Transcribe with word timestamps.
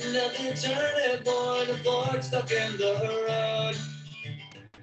Another 0.00 0.54
turning 0.54 1.24
point, 1.24 1.70
a 1.70 1.80
fork 1.82 2.22
stuck 2.22 2.52
in 2.52 2.76
the 2.76 3.26
road. 3.28 3.76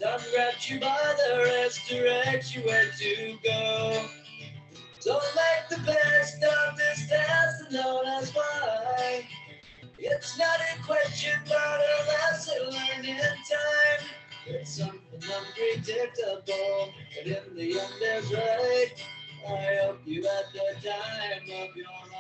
Time 0.02 0.20
grabs 0.34 0.70
you 0.70 0.80
by 0.80 1.16
the 1.18 1.38
wrist, 1.38 1.80
directs 1.88 2.54
you 2.54 2.62
where 2.64 2.92
to 3.00 3.38
go. 3.42 4.08
Don't 5.06 5.24
make 5.36 5.70
the 5.70 5.78
best 5.86 6.44
of 6.44 6.78
this 6.78 7.08
task 7.08 7.72
alone, 7.72 8.04
that's 8.06 8.32
why. 8.36 9.26
It's 10.00 10.38
not 10.38 10.60
a 10.60 10.84
question, 10.84 11.40
but 11.48 11.56
a 11.56 12.08
lesson 12.08 12.64
learned 12.72 13.06
in 13.06 13.18
time. 13.18 14.08
It's 14.48 14.78
something 14.78 15.00
unpredictable, 15.14 16.94
but 17.16 17.26
in 17.26 17.56
the 17.56 17.80
end, 17.80 17.94
there's 18.02 18.34
right. 18.34 18.92
I 19.48 19.80
hope 19.86 20.02
you 20.06 20.24
had 20.24 20.46
the 20.54 20.90
time 20.90 21.44
of 21.44 21.76
your 21.76 21.86
life. 21.86 22.15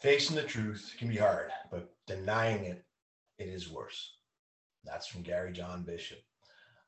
Facing 0.00 0.36
the 0.36 0.42
truth 0.42 0.94
can 0.98 1.08
be 1.08 1.16
hard, 1.16 1.50
but 1.70 1.88
denying 2.06 2.66
it, 2.66 2.84
it 3.38 3.48
is 3.48 3.70
worse. 3.70 4.18
That's 4.84 5.06
from 5.06 5.22
Gary 5.22 5.52
John 5.52 5.84
Bishop. 5.84 6.18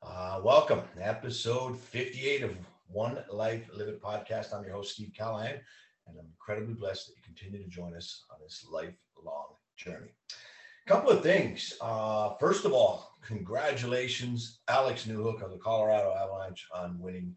Uh, 0.03 0.41
welcome, 0.43 0.83
episode 1.01 1.75
58 1.75 2.43
of 2.43 2.55
One 2.87 3.17
Life 3.31 3.67
Live 3.73 3.87
It 3.87 3.99
podcast. 3.99 4.53
I'm 4.53 4.63
your 4.63 4.73
host, 4.73 4.93
Steve 4.93 5.11
Callahan, 5.17 5.59
and 6.07 6.19
I'm 6.19 6.27
incredibly 6.27 6.75
blessed 6.75 7.07
that 7.07 7.15
you 7.15 7.23
continue 7.23 7.63
to 7.63 7.69
join 7.69 7.95
us 7.95 8.25
on 8.31 8.37
this 8.43 8.63
lifelong 8.69 9.55
journey. 9.75 10.11
A 10.85 10.89
couple 10.89 11.09
of 11.09 11.23
things. 11.23 11.73
Uh, 11.81 12.35
first 12.39 12.63
of 12.63 12.73
all, 12.73 13.15
congratulations, 13.25 14.59
Alex 14.67 15.07
Newhook 15.07 15.41
of 15.41 15.49
the 15.49 15.57
Colorado 15.57 16.13
Avalanche 16.15 16.67
on 16.75 16.99
winning 16.99 17.35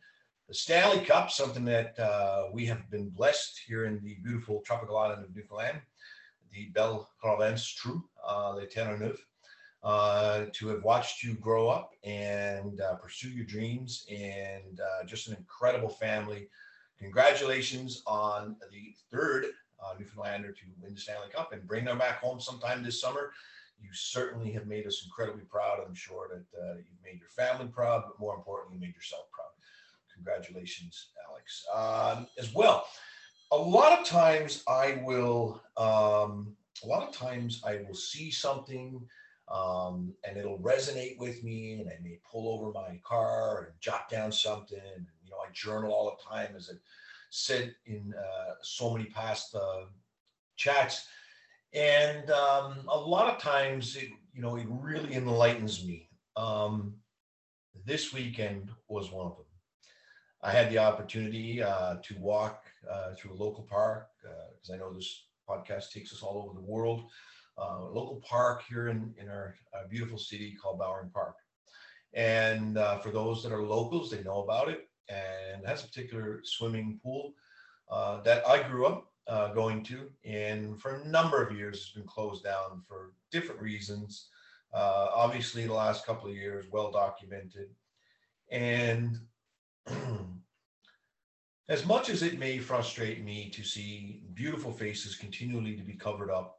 the 0.52 0.58
Stanley 0.58 1.02
Cup, 1.02 1.30
something 1.30 1.64
that 1.64 1.98
uh, 1.98 2.48
we 2.52 2.66
have 2.66 2.90
been 2.90 3.08
blessed 3.08 3.58
here 3.66 3.86
in 3.86 4.04
the 4.04 4.16
beautiful 4.22 4.60
tropical 4.66 4.98
island 4.98 5.24
of 5.24 5.34
Newfoundland, 5.34 5.80
the 6.52 6.66
Belle 6.74 7.08
Province 7.18 7.66
True, 7.66 8.04
uh, 8.22 8.60
Terre-Neuve, 8.70 9.24
uh, 9.82 10.44
to 10.52 10.68
have 10.68 10.84
watched 10.84 11.22
you 11.22 11.36
grow 11.36 11.70
up 11.70 11.92
and 12.04 12.82
uh, 12.82 12.96
pursue 12.96 13.30
your 13.30 13.46
dreams 13.46 14.04
and 14.10 14.78
uh, 14.78 15.06
just 15.06 15.26
an 15.26 15.36
incredible 15.36 15.88
family. 15.88 16.48
Congratulations 16.98 18.02
on 18.06 18.54
the 18.70 18.94
third 19.10 19.46
uh, 19.82 19.94
Newfoundlander 19.98 20.52
to 20.52 20.64
win 20.82 20.92
the 20.92 21.00
Stanley 21.00 21.28
Cup 21.34 21.54
and 21.54 21.66
bring 21.66 21.86
them 21.86 21.96
back 21.96 22.20
home 22.20 22.40
sometime 22.40 22.82
this 22.82 23.00
summer. 23.00 23.32
You 23.80 23.88
certainly 23.94 24.52
have 24.52 24.66
made 24.66 24.86
us 24.86 25.02
incredibly 25.02 25.44
proud. 25.44 25.78
I'm 25.82 25.94
sure 25.94 26.28
that 26.28 26.60
uh, 26.62 26.74
you've 26.74 27.02
made 27.02 27.20
your 27.20 27.30
family 27.30 27.68
proud, 27.72 28.02
but 28.06 28.20
more 28.20 28.34
importantly, 28.34 28.74
you 28.74 28.80
made 28.82 28.94
yourself 28.94 29.30
proud. 29.30 29.48
Congratulations, 30.14 31.08
Alex. 31.28 31.64
Um, 31.74 32.26
as 32.38 32.54
well, 32.54 32.86
a 33.50 33.56
lot 33.56 33.98
of 33.98 34.06
times 34.06 34.62
I 34.68 35.02
will, 35.04 35.62
um, 35.76 36.56
a 36.84 36.86
lot 36.86 37.06
of 37.06 37.14
times 37.14 37.62
I 37.66 37.82
will 37.86 37.94
see 37.94 38.30
something 38.30 39.06
um, 39.52 40.14
and 40.24 40.36
it'll 40.36 40.58
resonate 40.60 41.18
with 41.18 41.42
me, 41.44 41.74
and 41.74 41.88
I 41.88 41.98
may 42.02 42.18
pull 42.30 42.48
over 42.48 42.72
my 42.72 42.98
car 43.04 43.64
and 43.64 43.80
jot 43.80 44.08
down 44.08 44.32
something. 44.32 44.80
And, 44.96 45.06
you 45.22 45.30
know, 45.30 45.36
I 45.36 45.50
journal 45.52 45.92
all 45.92 46.16
the 46.16 46.24
time, 46.24 46.54
as 46.56 46.70
I 46.72 46.76
said 47.30 47.74
in 47.84 48.14
uh, 48.18 48.54
so 48.62 48.94
many 48.94 49.10
past 49.10 49.54
uh, 49.54 49.86
chats. 50.56 51.06
And 51.74 52.30
um, 52.30 52.84
a 52.88 52.98
lot 52.98 53.34
of 53.34 53.40
times, 53.40 53.96
it, 53.96 54.08
you 54.32 54.40
know, 54.40 54.56
it 54.56 54.66
really 54.68 55.14
enlightens 55.14 55.84
me. 55.84 56.08
Um, 56.36 56.94
this 57.84 58.12
weekend 58.12 58.70
was 58.88 59.10
one 59.10 59.26
of 59.26 59.36
them. 59.36 59.46
I 60.44 60.50
had 60.50 60.70
the 60.70 60.78
opportunity 60.78 61.62
uh, 61.62 61.96
to 62.02 62.18
walk 62.18 62.64
uh, 62.90 63.14
through 63.14 63.32
a 63.32 63.42
local 63.42 63.62
park 63.62 64.08
because 64.20 64.70
uh, 64.70 64.74
I 64.74 64.76
know 64.76 64.92
this 64.92 65.26
podcast 65.48 65.92
takes 65.92 66.12
us 66.12 66.22
all 66.22 66.42
over 66.42 66.54
the 66.54 66.66
world. 66.66 67.04
Uh, 67.56 67.84
local 67.90 68.20
park 68.28 68.62
here 68.68 68.88
in, 68.88 69.14
in 69.18 69.28
our 69.28 69.54
uh, 69.72 69.86
beautiful 69.88 70.18
city 70.18 70.56
called 70.60 70.80
Bowring 70.80 71.10
Park. 71.10 71.36
And 72.14 72.76
uh, 72.76 72.98
for 72.98 73.10
those 73.10 73.42
that 73.42 73.52
are 73.52 73.62
locals, 73.62 74.10
they 74.10 74.22
know 74.24 74.42
about 74.42 74.68
it. 74.68 74.88
And 75.08 75.62
it 75.62 75.68
has 75.68 75.84
a 75.84 75.86
particular 75.86 76.40
swimming 76.42 76.98
pool 77.02 77.34
that 78.24 78.46
I 78.48 78.66
grew 78.68 78.86
up 78.86 79.06
going 79.54 79.84
to. 79.84 80.10
And 80.24 80.80
for 80.80 80.96
a 80.96 81.04
number 81.04 81.42
of 81.42 81.56
years, 81.56 81.78
it's 81.78 81.90
been 81.90 82.06
closed 82.06 82.42
down 82.42 82.82
for 82.88 83.12
different 83.30 83.60
reasons. 83.60 84.28
obviously, 84.74 85.66
the 85.66 85.74
last 85.74 86.04
couple 86.04 86.28
of 86.28 86.34
years, 86.34 86.66
well 86.72 86.90
documented. 86.90 87.68
And 88.50 89.18
as 91.68 91.86
much 91.86 92.10
as 92.10 92.22
it 92.22 92.38
may 92.38 92.58
frustrate 92.58 93.24
me 93.24 93.50
to 93.50 93.62
see 93.62 94.22
beautiful 94.34 94.72
faces 94.72 95.16
continually 95.16 95.76
to 95.76 95.82
be 95.82 95.94
covered 95.94 96.30
up, 96.30 96.58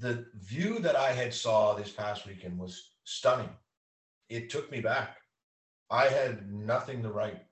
the 0.00 0.26
view 0.34 0.80
that 0.80 0.96
I 0.96 1.12
had 1.12 1.32
saw 1.32 1.74
this 1.74 1.90
past 1.90 2.26
weekend 2.26 2.58
was 2.58 2.90
stunning. 3.04 3.50
It 4.28 4.50
took 4.50 4.70
me 4.70 4.80
back. 4.80 5.18
I 5.90 6.08
had 6.08 6.50
nothing 6.50 7.02
to 7.02 7.10
write, 7.10 7.42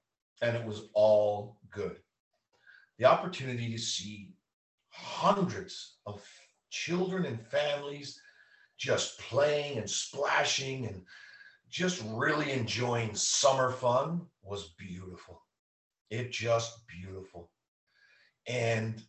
and 0.41 0.57
it 0.57 0.65
was 0.65 0.89
all 0.95 1.59
good. 1.71 1.99
The 2.99 3.05
opportunity 3.05 3.71
to 3.71 3.79
see 3.79 4.35
hundreds 4.89 5.99
of 6.07 6.23
children 6.71 7.27
and 7.27 7.41
families 7.41 8.21
just 8.79 9.19
playing 9.21 9.79
and 9.79 9.89
splashing 9.89 10.87
and 10.87 11.03
just 11.73 12.05
really 12.09 12.53
enjoying 12.53 13.15
summer 13.15 13.71
fun 13.73 14.21
was 14.43 14.75
beautiful. 14.79 15.41
It 16.11 16.31
just 16.31 16.87
beautiful. 16.87 17.51
And 18.47 19.03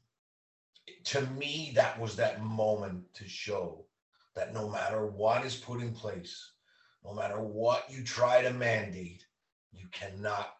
to 1.05 1.21
me, 1.31 1.73
that 1.75 1.99
was 1.99 2.15
that 2.15 2.41
moment 2.41 3.03
to 3.15 3.27
show 3.27 3.85
that 4.35 4.53
no 4.53 4.69
matter 4.69 5.05
what 5.05 5.45
is 5.45 5.57
put 5.57 5.81
in 5.81 5.91
place, 5.91 6.51
no 7.03 7.13
matter 7.13 7.41
what 7.41 7.83
you 7.89 8.01
try 8.01 8.41
to 8.41 8.53
mandate, 8.53 9.25
you 9.73 9.85
cannot 9.91 10.53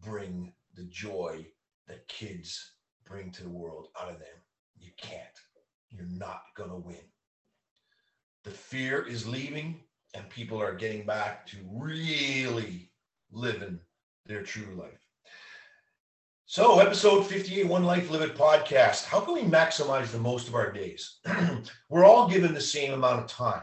bring 0.00 0.52
the 0.74 0.84
joy 0.86 1.46
that 1.86 2.08
kids 2.08 2.72
bring 3.06 3.30
to 3.30 3.44
the 3.44 3.48
world 3.48 3.86
out 4.00 4.10
of 4.10 4.18
them. 4.18 4.28
You 4.76 4.90
can't. 5.00 5.22
You're 5.90 6.06
not 6.06 6.42
going 6.56 6.70
to 6.70 6.76
win. 6.76 6.96
The 8.42 8.50
fear 8.50 9.06
is 9.06 9.28
leaving 9.28 9.80
and 10.14 10.28
people 10.28 10.60
are 10.60 10.74
getting 10.74 11.06
back 11.06 11.46
to 11.46 11.56
really 11.70 12.90
living 13.30 13.78
their 14.26 14.42
true 14.42 14.74
life. 14.74 15.00
So, 16.46 16.80
episode 16.80 17.26
58, 17.26 17.68
One 17.68 17.84
Life 17.84 18.10
Live 18.10 18.22
It 18.22 18.34
podcast. 18.34 19.04
How 19.04 19.20
can 19.20 19.34
we 19.34 19.42
maximize 19.42 20.10
the 20.10 20.18
most 20.18 20.48
of 20.48 20.56
our 20.56 20.72
days? 20.72 21.20
We're 21.88 22.04
all 22.04 22.28
given 22.28 22.52
the 22.52 22.60
same 22.60 22.92
amount 22.92 23.20
of 23.20 23.28
time. 23.28 23.62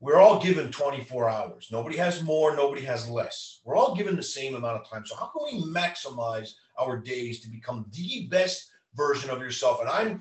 We're 0.00 0.18
all 0.18 0.42
given 0.42 0.72
24 0.72 1.30
hours. 1.30 1.68
Nobody 1.70 1.96
has 1.96 2.24
more, 2.24 2.56
nobody 2.56 2.82
has 2.82 3.08
less. 3.08 3.60
We're 3.64 3.76
all 3.76 3.94
given 3.94 4.16
the 4.16 4.22
same 4.22 4.56
amount 4.56 4.80
of 4.80 4.90
time. 4.90 5.06
So, 5.06 5.14
how 5.14 5.26
can 5.26 5.44
we 5.44 5.64
maximize 5.72 6.50
our 6.76 6.98
days 6.98 7.40
to 7.42 7.48
become 7.48 7.86
the 7.92 8.26
best 8.28 8.68
version 8.96 9.30
of 9.30 9.38
yourself? 9.38 9.80
And 9.80 9.88
I'm 9.88 10.20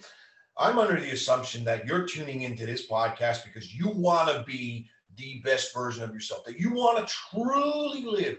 I'm 0.55 0.77
under 0.77 0.99
the 0.99 1.09
assumption 1.09 1.63
that 1.63 1.87
you're 1.87 2.05
tuning 2.05 2.43
into 2.43 2.67
this 2.67 2.87
podcast 2.87 3.43
because 3.43 3.73
you 3.73 3.89
want 3.89 4.29
to 4.29 4.43
be 4.43 4.87
the 5.17 5.41
best 5.43 5.73
version 5.73 6.03
of 6.03 6.13
yourself, 6.13 6.45
that 6.45 6.59
you 6.59 6.71
want 6.73 7.05
to 7.05 7.13
truly 7.31 8.03
live 8.03 8.37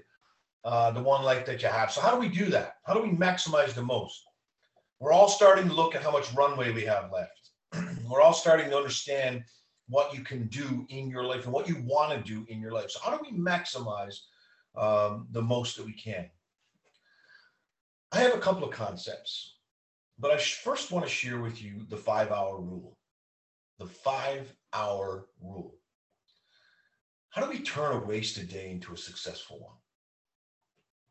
uh, 0.64 0.90
the 0.92 1.02
one 1.02 1.24
life 1.24 1.44
that 1.46 1.62
you 1.62 1.68
have. 1.68 1.90
So, 1.90 2.00
how 2.00 2.12
do 2.12 2.18
we 2.18 2.28
do 2.28 2.46
that? 2.46 2.76
How 2.84 2.94
do 2.94 3.02
we 3.02 3.10
maximize 3.10 3.74
the 3.74 3.82
most? 3.82 4.22
We're 5.00 5.12
all 5.12 5.28
starting 5.28 5.68
to 5.68 5.74
look 5.74 5.94
at 5.94 6.02
how 6.02 6.12
much 6.12 6.32
runway 6.34 6.72
we 6.72 6.84
have 6.84 7.10
left. 7.10 7.50
We're 8.08 8.20
all 8.20 8.32
starting 8.32 8.70
to 8.70 8.76
understand 8.76 9.42
what 9.88 10.14
you 10.14 10.22
can 10.22 10.46
do 10.46 10.86
in 10.90 11.10
your 11.10 11.24
life 11.24 11.44
and 11.44 11.52
what 11.52 11.68
you 11.68 11.82
want 11.84 12.12
to 12.12 12.32
do 12.32 12.46
in 12.48 12.60
your 12.60 12.70
life. 12.70 12.90
So, 12.90 13.00
how 13.02 13.16
do 13.16 13.18
we 13.22 13.36
maximize 13.36 14.20
um, 14.76 15.26
the 15.32 15.42
most 15.42 15.76
that 15.76 15.86
we 15.86 15.92
can? 15.92 16.30
I 18.12 18.20
have 18.20 18.34
a 18.34 18.38
couple 18.38 18.62
of 18.62 18.70
concepts, 18.70 19.56
but 20.18 20.30
I 20.30 20.36
first 20.36 20.92
want 20.92 21.04
to 21.04 21.10
share 21.10 21.40
with 21.40 21.62
you 21.62 21.84
the 21.88 21.96
five 21.96 22.30
hour 22.30 22.60
rule. 22.60 22.96
The 23.78 23.86
five 23.86 24.54
hour 24.72 25.26
rule. 25.42 25.74
How 27.32 27.40
do 27.40 27.48
we 27.48 27.60
turn 27.60 27.96
a 27.96 28.06
wasted 28.06 28.48
day 28.50 28.70
into 28.70 28.92
a 28.92 28.96
successful 28.96 29.58
one? 29.58 29.76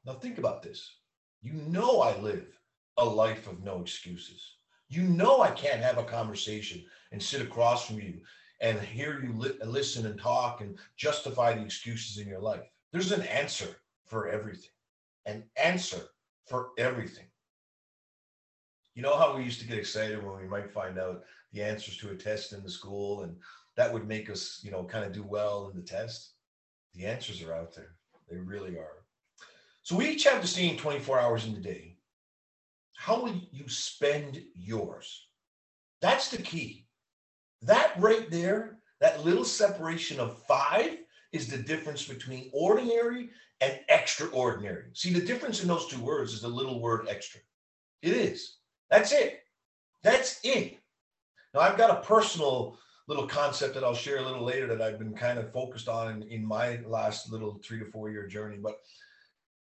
Now, 0.05 0.19
think 0.19 0.37
about 0.37 0.61
this. 0.61 0.97
You 1.41 1.53
know, 1.53 2.01
I 2.01 2.15
live 2.19 2.59
a 2.97 3.05
life 3.05 3.47
of 3.47 3.63
no 3.63 3.81
excuses. 3.81 4.57
You 4.87 5.01
know, 5.01 5.41
I 5.41 5.49
can't 5.49 5.81
have 5.81 5.97
a 5.97 6.03
conversation 6.03 6.85
and 7.11 7.21
sit 7.21 7.41
across 7.41 7.87
from 7.87 7.99
you 7.99 8.21
and 8.59 8.79
hear 8.79 9.23
you 9.23 9.33
li- 9.33 9.57
listen 9.65 10.05
and 10.05 10.19
talk 10.19 10.61
and 10.61 10.77
justify 10.95 11.53
the 11.53 11.65
excuses 11.65 12.19
in 12.19 12.27
your 12.27 12.41
life. 12.41 12.69
There's 12.91 13.11
an 13.11 13.23
answer 13.23 13.77
for 14.05 14.29
everything, 14.29 14.69
an 15.25 15.45
answer 15.57 16.01
for 16.45 16.69
everything. 16.77 17.25
You 18.93 19.01
know 19.01 19.17
how 19.17 19.35
we 19.35 19.43
used 19.43 19.59
to 19.61 19.67
get 19.67 19.79
excited 19.79 20.23
when 20.23 20.39
we 20.39 20.47
might 20.47 20.71
find 20.71 20.99
out 20.99 21.23
the 21.51 21.63
answers 21.63 21.97
to 21.97 22.11
a 22.11 22.15
test 22.15 22.53
in 22.53 22.61
the 22.61 22.69
school 22.69 23.23
and 23.23 23.35
that 23.81 23.91
would 23.91 24.07
make 24.07 24.29
us, 24.29 24.59
you 24.61 24.69
know, 24.69 24.83
kind 24.83 25.03
of 25.03 25.11
do 25.11 25.23
well 25.23 25.71
in 25.73 25.75
the 25.75 25.83
test. 25.83 26.33
The 26.93 27.07
answers 27.07 27.41
are 27.41 27.55
out 27.55 27.73
there. 27.73 27.95
They 28.29 28.37
really 28.37 28.77
are. 28.77 29.05
So 29.81 29.95
we 29.95 30.09
each 30.09 30.25
have 30.25 30.39
the 30.39 30.47
same 30.47 30.77
24 30.77 31.19
hours 31.19 31.47
in 31.47 31.55
the 31.55 31.59
day. 31.59 31.97
How 32.95 33.23
will 33.23 33.33
you 33.51 33.67
spend 33.67 34.39
yours? 34.53 35.25
That's 35.99 36.29
the 36.29 36.43
key. 36.43 36.85
That 37.63 37.93
right 37.97 38.29
there, 38.29 38.77
that 38.99 39.25
little 39.25 39.43
separation 39.43 40.19
of 40.19 40.43
five 40.43 40.99
is 41.31 41.47
the 41.47 41.57
difference 41.57 42.07
between 42.07 42.51
ordinary 42.53 43.31
and 43.61 43.79
extraordinary. 43.89 44.91
See, 44.93 45.11
the 45.11 45.25
difference 45.25 45.63
in 45.63 45.67
those 45.67 45.87
two 45.87 46.01
words 46.01 46.33
is 46.33 46.41
the 46.41 46.47
little 46.47 46.79
word 46.79 47.07
extra. 47.09 47.41
It 48.03 48.13
is. 48.13 48.57
That's 48.91 49.11
it. 49.11 49.39
That's 50.03 50.39
it. 50.43 50.77
Now, 51.55 51.61
I've 51.61 51.79
got 51.79 51.97
a 51.97 52.05
personal 52.05 52.77
little 53.11 53.27
concept 53.27 53.73
that 53.73 53.83
I'll 53.83 53.93
share 53.93 54.19
a 54.19 54.25
little 54.25 54.45
later 54.45 54.67
that 54.67 54.81
I've 54.81 54.97
been 54.97 55.13
kind 55.13 55.37
of 55.37 55.51
focused 55.51 55.89
on 55.89 56.09
in, 56.13 56.23
in 56.29 56.45
my 56.45 56.79
last 56.85 57.29
little 57.29 57.59
three 57.61 57.79
to 57.79 57.85
four 57.91 58.09
year 58.09 58.25
journey. 58.25 58.57
But 58.57 58.79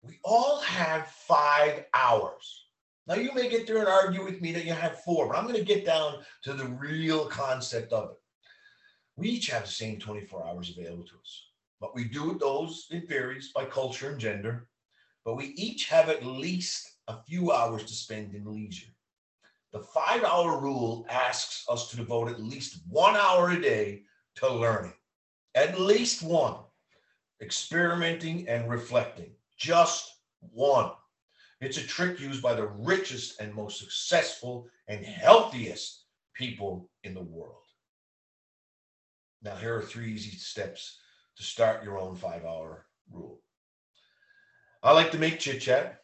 we 0.05 0.21
all 0.25 0.61
have 0.61 1.09
five 1.09 1.85
hours. 1.93 2.67
Now, 3.09 3.17
you 3.17 3.35
may 3.35 3.49
get 3.49 3.67
there 3.67 3.79
and 3.79 3.89
argue 3.89 4.25
with 4.25 4.41
me 4.41 4.53
that 4.53 4.65
you 4.65 4.73
have 4.73 5.03
four, 5.03 5.27
but 5.27 5.37
I'm 5.37 5.49
going 5.49 5.57
to 5.57 5.65
get 5.65 5.85
down 5.85 6.19
to 6.45 6.53
the 6.53 6.67
real 6.67 7.27
concept 7.27 7.93
of 7.93 8.11
it. 8.11 8.17
We 9.17 9.31
each 9.31 9.51
have 9.51 9.65
the 9.65 9.73
same 9.73 9.99
24 9.99 10.47
hours 10.47 10.71
available 10.71 11.05
to 11.07 11.17
us. 11.17 11.47
But 11.81 11.93
we 11.93 12.05
do 12.05 12.39
those, 12.39 12.87
it 12.91 13.09
varies 13.09 13.51
by 13.53 13.65
culture 13.65 14.11
and 14.11 14.21
gender, 14.21 14.69
but 15.25 15.37
we 15.37 15.47
each 15.57 15.89
have 15.89 16.09
at 16.09 16.25
least 16.25 16.89
a 17.09 17.21
few 17.27 17.51
hours 17.51 17.83
to 17.83 17.95
spend 17.95 18.33
in 18.33 18.45
leisure. 18.45 18.93
The 19.73 19.81
five 19.81 20.25
hour 20.25 20.59
rule 20.59 21.07
asks 21.09 21.65
us 21.69 21.91
to 21.91 21.97
devote 21.97 22.29
at 22.29 22.43
least 22.43 22.83
one 22.89 23.15
hour 23.17 23.51
a 23.51 23.61
day 23.61 24.03
to 24.37 24.53
learning, 24.53 24.95
at 25.55 25.81
least 25.81 26.23
one, 26.23 26.57
experimenting 27.41 28.49
and 28.49 28.69
reflecting, 28.69 29.31
just 29.57 30.17
one. 30.41 30.91
It's 31.61 31.77
a 31.77 31.87
trick 31.87 32.19
used 32.19 32.43
by 32.43 32.55
the 32.55 32.67
richest 32.67 33.41
and 33.41 33.55
most 33.55 33.79
successful 33.79 34.69
and 34.89 35.05
healthiest 35.05 36.05
people 36.35 36.89
in 37.05 37.15
the 37.15 37.23
world. 37.23 37.57
Now, 39.43 39.55
here 39.57 39.77
are 39.77 39.83
three 39.83 40.13
easy 40.13 40.37
steps 40.37 40.99
to 41.37 41.43
start 41.43 41.85
your 41.85 41.99
own 41.99 42.17
five 42.17 42.45
hour 42.45 42.87
rule. 43.11 43.41
I 44.83 44.93
like 44.93 45.11
to 45.13 45.19
make 45.19 45.39
chit 45.39 45.61
chat 45.61 46.00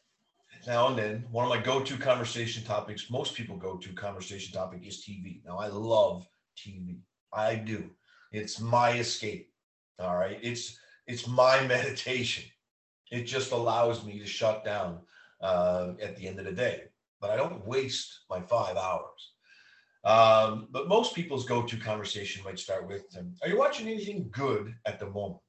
now 0.66 0.88
and 0.88 0.98
then. 0.98 1.24
One 1.30 1.44
of 1.44 1.50
my 1.50 1.60
go 1.60 1.80
to 1.80 1.96
conversation 1.96 2.64
topics, 2.64 3.10
most 3.10 3.34
people 3.34 3.56
go 3.56 3.76
to 3.76 3.92
conversation 3.92 4.52
topic 4.52 4.86
is 4.86 5.02
TV. 5.02 5.44
Now, 5.44 5.58
I 5.58 5.68
love 5.68 6.26
TV. 6.56 6.98
I 7.32 7.54
do. 7.54 7.90
It's 8.32 8.60
my 8.60 8.92
escape. 8.98 9.50
All 9.98 10.16
right. 10.16 10.38
It's 10.42 10.78
it's 11.06 11.26
my 11.28 11.66
meditation. 11.66 12.44
It 13.10 13.22
just 13.22 13.52
allows 13.52 14.04
me 14.04 14.18
to 14.18 14.26
shut 14.26 14.64
down 14.64 15.00
uh, 15.40 15.92
at 16.02 16.16
the 16.16 16.26
end 16.26 16.38
of 16.38 16.44
the 16.44 16.52
day. 16.52 16.84
But 17.20 17.30
I 17.30 17.36
don't 17.36 17.66
waste 17.66 18.20
my 18.28 18.40
five 18.40 18.76
hours. 18.76 19.32
Um, 20.04 20.68
but 20.70 20.86
most 20.86 21.14
people's 21.14 21.46
go-to 21.46 21.76
conversation 21.78 22.44
might 22.44 22.58
start 22.58 22.86
with, 22.86 23.04
"Are 23.42 23.48
you 23.48 23.58
watching 23.58 23.88
anything 23.88 24.28
good 24.30 24.74
at 24.84 25.00
the 25.00 25.06
moment?" 25.06 25.40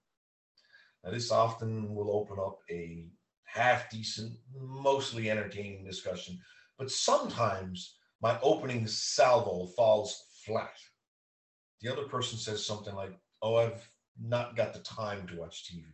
Now, 1.04 1.12
this 1.12 1.31
often 1.31 1.94
will 1.94 2.12
open 2.12 2.38
up 2.40 2.60
a 2.69 3.08
half-decent, 3.48 4.38
mostly 4.54 5.30
entertaining 5.30 5.84
discussion, 5.84 6.40
but 6.78 6.92
sometimes 6.92 7.96
my 8.22 8.40
opening 8.42 8.88
salvo 8.88 9.68
falls 9.76 10.26
flat. 10.46 10.78
The 11.82 11.92
other 11.92 12.08
person 12.08 12.38
says 12.38 12.66
something 12.66 12.96
like, 12.96 13.14
"Oh, 13.42 13.56
I've 13.56 13.88
not 14.20 14.56
got 14.56 14.74
the 14.74 14.80
time 14.80 15.28
to 15.28 15.38
watch 15.38 15.66
TV. 15.66 15.86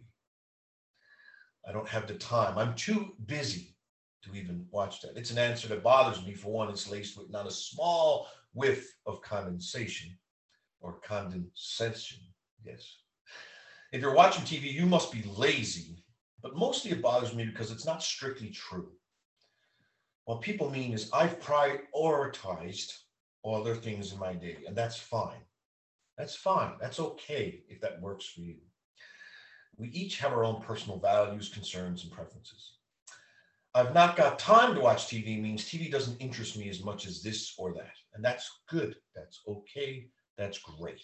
I 1.67 1.71
don't 1.71 1.87
have 1.89 2.07
the 2.07 2.15
time. 2.15 2.57
I'm 2.57 2.75
too 2.75 3.15
busy 3.25 3.77
to 4.23 4.33
even 4.35 4.67
watch 4.71 5.01
that." 5.01 5.17
It's 5.17 5.31
an 5.31 5.37
answer 5.37 5.67
that 5.69 5.83
bothers 5.83 6.25
me. 6.25 6.33
For 6.33 6.51
one, 6.51 6.69
it's 6.69 6.89
laced 6.89 7.17
with 7.17 7.29
not 7.29 7.47
a 7.47 7.51
small 7.51 8.29
whiff 8.53 8.97
of 9.05 9.21
condensation 9.21 10.17
or 10.79 10.99
condensation. 11.01 12.19
Yes. 12.63 12.97
If 13.91 14.01
you're 14.01 14.15
watching 14.15 14.43
TV, 14.43 14.71
you 14.71 14.85
must 14.85 15.11
be 15.11 15.23
lazy, 15.23 16.02
but 16.43 16.55
mostly 16.55 16.91
it 16.91 17.01
bothers 17.01 17.33
me 17.33 17.45
because 17.45 17.71
it's 17.71 17.85
not 17.85 18.03
strictly 18.03 18.49
true. 18.49 18.91
What 20.25 20.41
people 20.41 20.69
mean 20.69 20.93
is 20.93 21.09
I've 21.11 21.39
prioritized 21.39 22.93
other 23.45 23.75
things 23.75 24.11
in 24.11 24.19
my 24.19 24.33
day, 24.33 24.57
and 24.67 24.75
that's 24.75 24.97
fine. 24.97 25.41
That's 26.17 26.35
fine. 26.35 26.73
That's 26.79 26.99
okay 26.99 27.63
if 27.67 27.81
that 27.81 28.01
works 28.01 28.25
for 28.25 28.41
you. 28.41 28.57
We 29.77 29.87
each 29.89 30.19
have 30.19 30.33
our 30.33 30.43
own 30.43 30.61
personal 30.61 30.99
values, 30.99 31.49
concerns, 31.49 32.03
and 32.03 32.11
preferences. 32.11 32.73
I've 33.73 33.93
not 33.93 34.15
got 34.15 34.37
time 34.37 34.75
to 34.75 34.81
watch 34.81 35.07
TV 35.07 35.41
means 35.41 35.63
TV 35.63 35.91
doesn't 35.91 36.21
interest 36.21 36.57
me 36.57 36.69
as 36.69 36.83
much 36.83 37.07
as 37.07 37.23
this 37.23 37.55
or 37.57 37.73
that. 37.73 37.95
And 38.13 38.23
that's 38.23 38.49
good. 38.69 38.95
That's 39.15 39.41
okay. 39.47 40.07
That's 40.37 40.59
great. 40.59 41.01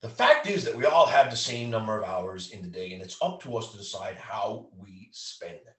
The 0.00 0.08
fact 0.08 0.46
is 0.46 0.64
that 0.64 0.76
we 0.76 0.84
all 0.84 1.06
have 1.06 1.30
the 1.30 1.36
same 1.36 1.70
number 1.70 1.98
of 1.98 2.08
hours 2.08 2.50
in 2.52 2.62
the 2.62 2.68
day, 2.68 2.92
and 2.92 3.02
it's 3.02 3.18
up 3.20 3.42
to 3.42 3.56
us 3.56 3.72
to 3.72 3.78
decide 3.78 4.16
how 4.16 4.68
we 4.76 5.08
spend 5.12 5.54
them. 5.54 5.74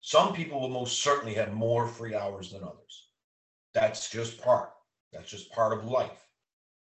Some 0.00 0.34
people 0.34 0.60
will 0.60 0.68
most 0.68 1.02
certainly 1.02 1.34
have 1.34 1.54
more 1.54 1.86
free 1.86 2.14
hours 2.14 2.52
than 2.52 2.62
others. 2.62 3.08
That's 3.72 4.10
just 4.10 4.40
part. 4.40 4.70
That's 5.12 5.30
just 5.30 5.50
part 5.50 5.72
of 5.72 5.86
life. 5.86 6.28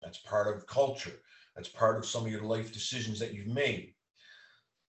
That's 0.03 0.19
part 0.19 0.47
of 0.47 0.69
culture. 0.69 1.19
That's 1.57 1.69
part 1.69 1.97
of 1.97 2.07
some 2.07 2.25
of 2.25 2.31
your 2.31 2.45
life 2.45 2.73
decisions 2.73 3.19
that 3.19 3.35
you've 3.35 3.49
made. 3.49 3.95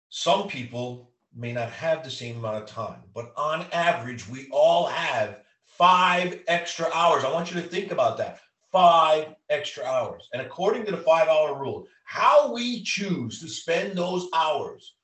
Some 0.10 0.50
people 0.50 1.14
may 1.34 1.54
not 1.54 1.70
have 1.70 2.04
the 2.04 2.12
same 2.12 2.38
amount 2.38 2.58
of 2.58 2.66
time, 2.66 3.04
but 3.16 3.32
on 3.38 3.66
average, 3.72 4.28
we 4.28 4.50
all 4.52 4.88
have 4.88 5.40
five 5.66 6.42
extra 6.48 6.90
hours. 6.94 7.24
I 7.24 7.32
want 7.32 7.50
you 7.50 7.62
to 7.62 7.68
think 7.68 7.92
about 7.92 8.18
that. 8.18 8.42
Five 8.72 9.36
extra 9.50 9.84
hours. 9.86 10.30
And 10.34 10.42
according 10.42 10.86
to 10.86 10.92
the 10.92 10.98
five 10.98 11.28
hour 11.28 11.60
rule, 11.60 11.88
how 12.04 12.52
we 12.54 12.84
choose 12.84 13.40
to 13.40 13.48
spend 13.48 13.98
those 13.98 14.28
hours 14.34 14.96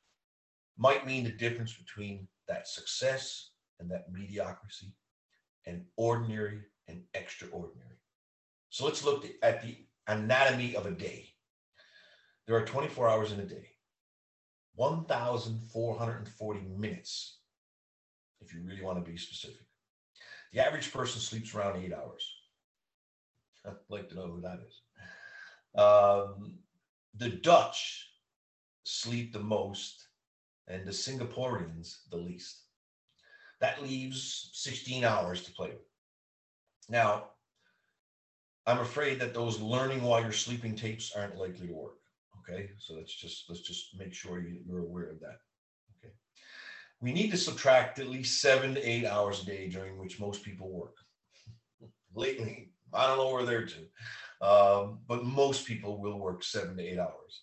might 0.77 1.05
mean 1.05 1.23
the 1.23 1.31
difference 1.31 1.73
between 1.73 2.27
that 2.47 2.67
success 2.67 3.51
and 3.79 3.89
that 3.91 4.11
mediocrity 4.11 4.93
and 5.65 5.83
ordinary 5.95 6.61
and 6.87 7.01
extraordinary. 7.13 7.99
So 8.69 8.85
let's 8.85 9.03
look 9.03 9.25
at 9.41 9.61
the 9.61 9.77
anatomy 10.07 10.75
of 10.75 10.85
a 10.85 10.91
day. 10.91 11.29
There 12.47 12.55
are 12.55 12.65
24 12.65 13.07
hours 13.07 13.31
in 13.31 13.39
a 13.39 13.45
day. 13.45 13.69
1,440 14.75 16.59
minutes, 16.77 17.37
if 18.41 18.53
you 18.53 18.61
really 18.63 18.81
want 18.81 19.03
to 19.03 19.09
be 19.09 19.17
specific. 19.17 19.61
The 20.51 20.65
average 20.65 20.91
person 20.91 21.21
sleeps 21.21 21.53
around 21.53 21.83
eight 21.83 21.93
hours. 21.93 22.32
I'd 23.67 23.73
like 23.89 24.09
to 24.09 24.15
know 24.15 24.27
who 24.27 24.41
that 24.41 24.59
is. 24.67 24.81
Um, 25.75 26.59
the 27.15 27.29
Dutch 27.29 28.09
sleep 28.83 29.33
the 29.33 29.39
most, 29.39 30.07
and 30.67 30.85
the 30.85 30.91
Singaporeans 30.91 32.09
the 32.11 32.17
least. 32.17 32.63
That 33.61 33.81
leaves 33.81 34.49
16 34.53 35.03
hours 35.03 35.43
to 35.43 35.51
play 35.51 35.69
with. 35.69 35.87
Now, 36.89 37.29
I'm 38.65 38.79
afraid 38.79 39.19
that 39.19 39.33
those 39.33 39.59
learning 39.59 40.01
while 40.01 40.21
you're 40.21 40.31
sleeping 40.31 40.75
tapes 40.75 41.13
aren't 41.15 41.37
likely 41.37 41.67
to 41.67 41.73
work. 41.73 41.97
Okay, 42.39 42.71
so 42.77 42.95
let's 42.95 43.13
just 43.13 43.45
let's 43.49 43.61
just 43.61 43.97
make 43.97 44.13
sure 44.13 44.41
you, 44.41 44.59
you're 44.65 44.79
aware 44.79 45.09
of 45.09 45.19
that. 45.21 45.37
Okay, 45.97 46.13
we 46.99 47.13
need 47.13 47.31
to 47.31 47.37
subtract 47.37 47.99
at 47.99 48.09
least 48.09 48.41
seven 48.41 48.73
to 48.73 48.89
eight 48.89 49.05
hours 49.05 49.43
a 49.43 49.45
day 49.45 49.69
during 49.69 49.97
which 49.97 50.19
most 50.19 50.43
people 50.43 50.69
work. 50.69 50.95
Lately, 52.13 52.72
I 52.93 53.07
don't 53.07 53.17
know 53.17 53.33
where 53.33 53.45
they're 53.45 53.65
to, 53.65 54.47
um, 54.47 54.99
but 55.07 55.25
most 55.25 55.65
people 55.65 56.01
will 56.01 56.19
work 56.19 56.43
seven 56.43 56.77
to 56.77 56.83
eight 56.83 56.99
hours. 56.99 57.41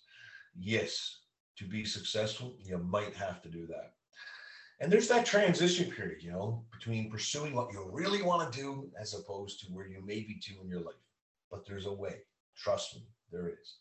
Yes, 0.57 1.19
to 1.57 1.65
be 1.65 1.85
successful, 1.85 2.55
you 2.63 2.77
might 2.77 3.15
have 3.15 3.41
to 3.43 3.49
do 3.49 3.67
that. 3.67 3.93
And 4.79 4.91
there's 4.91 5.07
that 5.09 5.27
transition 5.27 5.91
period, 5.91 6.23
you 6.23 6.31
know, 6.31 6.65
between 6.71 7.11
pursuing 7.11 7.53
what 7.53 7.71
you 7.71 7.87
really 7.91 8.23
want 8.23 8.51
to 8.51 8.59
do 8.59 8.89
as 8.99 9.13
opposed 9.13 9.59
to 9.59 9.67
where 9.67 9.87
you 9.87 10.03
may 10.03 10.21
be 10.21 10.39
to 10.41 10.59
in 10.61 10.67
your 10.67 10.81
life. 10.81 10.95
But 11.51 11.67
there's 11.67 11.85
a 11.85 11.93
way. 11.93 12.15
Trust 12.57 12.95
me, 12.95 13.03
there 13.31 13.47
is. 13.47 13.75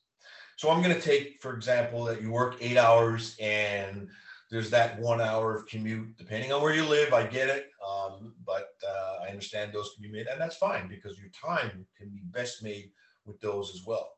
So 0.57 0.71
I'm 0.71 0.83
going 0.83 0.95
to 0.95 1.01
take, 1.01 1.41
for 1.41 1.55
example, 1.55 2.05
that 2.05 2.21
you 2.21 2.31
work 2.31 2.57
eight 2.61 2.77
hours 2.77 3.35
and 3.41 4.11
there's 4.51 4.71
that 4.71 4.99
one 4.99 5.21
hour 5.21 5.55
of 5.55 5.67
commute, 5.67 6.17
depending 6.17 6.53
on 6.53 6.61
where 6.61 6.75
you 6.75 6.85
live. 6.85 7.13
I 7.13 7.27
get 7.27 7.49
it. 7.49 7.69
Um, 7.89 8.35
but 8.45 8.69
uh, 8.87 9.19
I 9.23 9.29
understand 9.29 9.73
those 9.73 9.93
can 9.95 10.03
be 10.03 10.11
made, 10.11 10.27
and 10.27 10.41
that's 10.41 10.57
fine 10.57 10.89
because 10.89 11.19
your 11.19 11.31
time 11.31 11.87
can 11.97 12.09
be 12.09 12.23
best 12.31 12.63
made 12.63 12.91
with 13.25 13.41
those 13.41 13.73
as 13.75 13.87
well. 13.87 14.11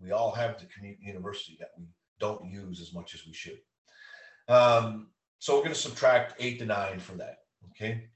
We 0.00 0.12
all 0.12 0.32
have 0.32 0.58
the 0.58 0.66
commute 0.66 0.98
university 1.00 1.56
that 1.60 1.70
we 1.78 1.84
don't 2.18 2.50
use 2.50 2.80
as 2.80 2.94
much 2.94 3.14
as 3.14 3.26
we 3.26 3.34
should. 3.34 3.58
Um, 4.48 5.08
so 5.38 5.54
we're 5.54 5.62
going 5.62 5.74
to 5.74 5.80
subtract 5.80 6.34
eight 6.38 6.58
to 6.60 6.66
nine 6.66 6.98
from 6.98 7.18
that. 7.18 7.38
Okay. 7.70 8.08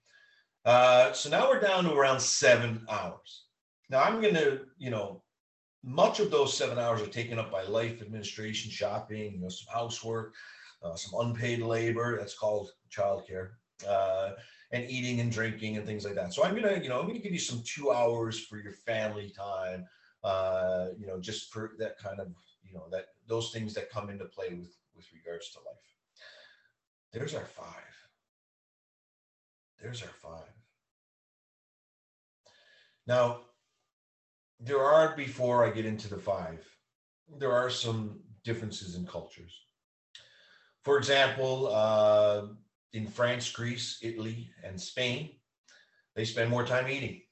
Uh, 0.64 1.12
so 1.12 1.28
now 1.28 1.48
we're 1.48 1.60
down 1.60 1.84
to 1.84 1.92
around 1.92 2.20
seven 2.20 2.86
hours. 2.88 3.44
Now 3.90 4.02
I'm 4.02 4.20
going 4.20 4.34
to, 4.34 4.62
you 4.78 4.90
know, 4.90 5.22
much 5.82 6.20
of 6.20 6.30
those 6.30 6.56
seven 6.56 6.78
hours 6.78 7.00
are 7.00 7.06
taken 7.06 7.38
up 7.38 7.50
by 7.50 7.62
life 7.64 8.02
administration, 8.02 8.70
shopping, 8.70 9.32
you 9.34 9.40
know, 9.40 9.48
some 9.48 9.72
housework. 9.72 10.34
Uh, 10.82 10.94
some 10.94 11.20
unpaid 11.20 11.60
labor. 11.62 12.16
That's 12.18 12.36
called 12.36 12.70
childcare. 12.90 13.50
Uh, 13.88 14.32
and 14.72 14.88
eating 14.88 15.20
and 15.20 15.32
drinking 15.32 15.76
and 15.76 15.86
things 15.86 16.04
like 16.04 16.14
that. 16.14 16.32
So 16.32 16.44
I'm 16.44 16.54
gonna, 16.54 16.78
you 16.80 16.88
know, 16.88 17.00
I'm 17.00 17.06
gonna 17.06 17.18
give 17.18 17.32
you 17.32 17.38
some 17.40 17.62
two 17.64 17.90
hours 17.90 18.38
for 18.38 18.58
your 18.58 18.72
family 18.72 19.32
time. 19.36 19.86
Uh, 20.22 20.88
you 20.98 21.06
know, 21.06 21.18
just 21.18 21.52
for 21.52 21.72
that 21.78 21.98
kind 21.98 22.20
of, 22.20 22.28
you 22.62 22.74
know, 22.74 22.84
that 22.90 23.06
those 23.26 23.50
things 23.52 23.74
that 23.74 23.90
come 23.90 24.10
into 24.10 24.26
play 24.26 24.50
with 24.50 24.76
with 24.94 25.06
regards 25.14 25.50
to 25.50 25.58
life. 25.58 25.76
There's 27.12 27.34
our 27.34 27.44
five. 27.44 27.66
There's 29.80 30.02
our 30.02 30.08
five. 30.08 30.52
Now, 33.06 33.40
there 34.60 34.82
are, 34.82 35.16
before 35.16 35.64
I 35.64 35.70
get 35.70 35.86
into 35.86 36.08
the 36.08 36.18
five, 36.18 36.64
there 37.38 37.52
are 37.52 37.70
some 37.70 38.20
differences 38.44 38.94
in 38.94 39.06
cultures. 39.06 39.58
For 40.84 40.96
example, 40.96 41.68
uh, 41.72 42.46
in 42.92 43.06
France, 43.06 43.50
Greece, 43.52 43.98
Italy, 44.02 44.50
and 44.64 44.80
Spain, 44.80 45.30
they 46.16 46.24
spend 46.24 46.50
more 46.50 46.64
time 46.64 46.88
eating, 46.88 47.22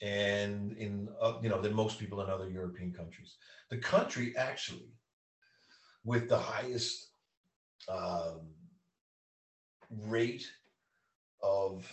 and 0.00 0.72
in 0.76 1.08
uh, 1.20 1.34
you 1.42 1.48
know 1.48 1.60
than 1.60 1.74
most 1.74 1.98
people 1.98 2.20
in 2.22 2.30
other 2.30 2.48
European 2.48 2.92
countries. 2.92 3.36
The 3.70 3.78
country 3.78 4.34
actually 4.36 4.92
with 6.04 6.28
the 6.28 6.38
highest 6.38 7.10
um, 7.88 8.40
rate 9.90 10.46
of 11.42 11.86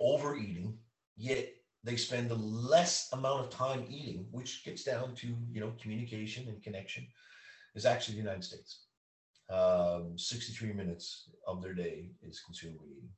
overeating, 0.00 0.78
yet 1.16 1.48
they 1.82 1.96
spend 1.96 2.30
the 2.30 2.36
less 2.36 3.08
amount 3.12 3.40
of 3.40 3.50
time 3.50 3.84
eating, 3.88 4.26
which 4.30 4.64
gets 4.64 4.84
down 4.84 5.14
to 5.16 5.36
you 5.52 5.60
know 5.60 5.72
communication 5.80 6.48
and 6.48 6.62
connection, 6.62 7.06
is 7.74 7.86
actually 7.86 8.14
the 8.14 8.22
United 8.22 8.44
States. 8.44 8.83
Um, 9.50 10.16
63 10.16 10.72
minutes 10.72 11.30
of 11.46 11.62
their 11.62 11.74
day 11.74 12.10
is 12.22 12.40
consumed 12.40 12.78
with 12.80 12.90
eating. 12.90 13.10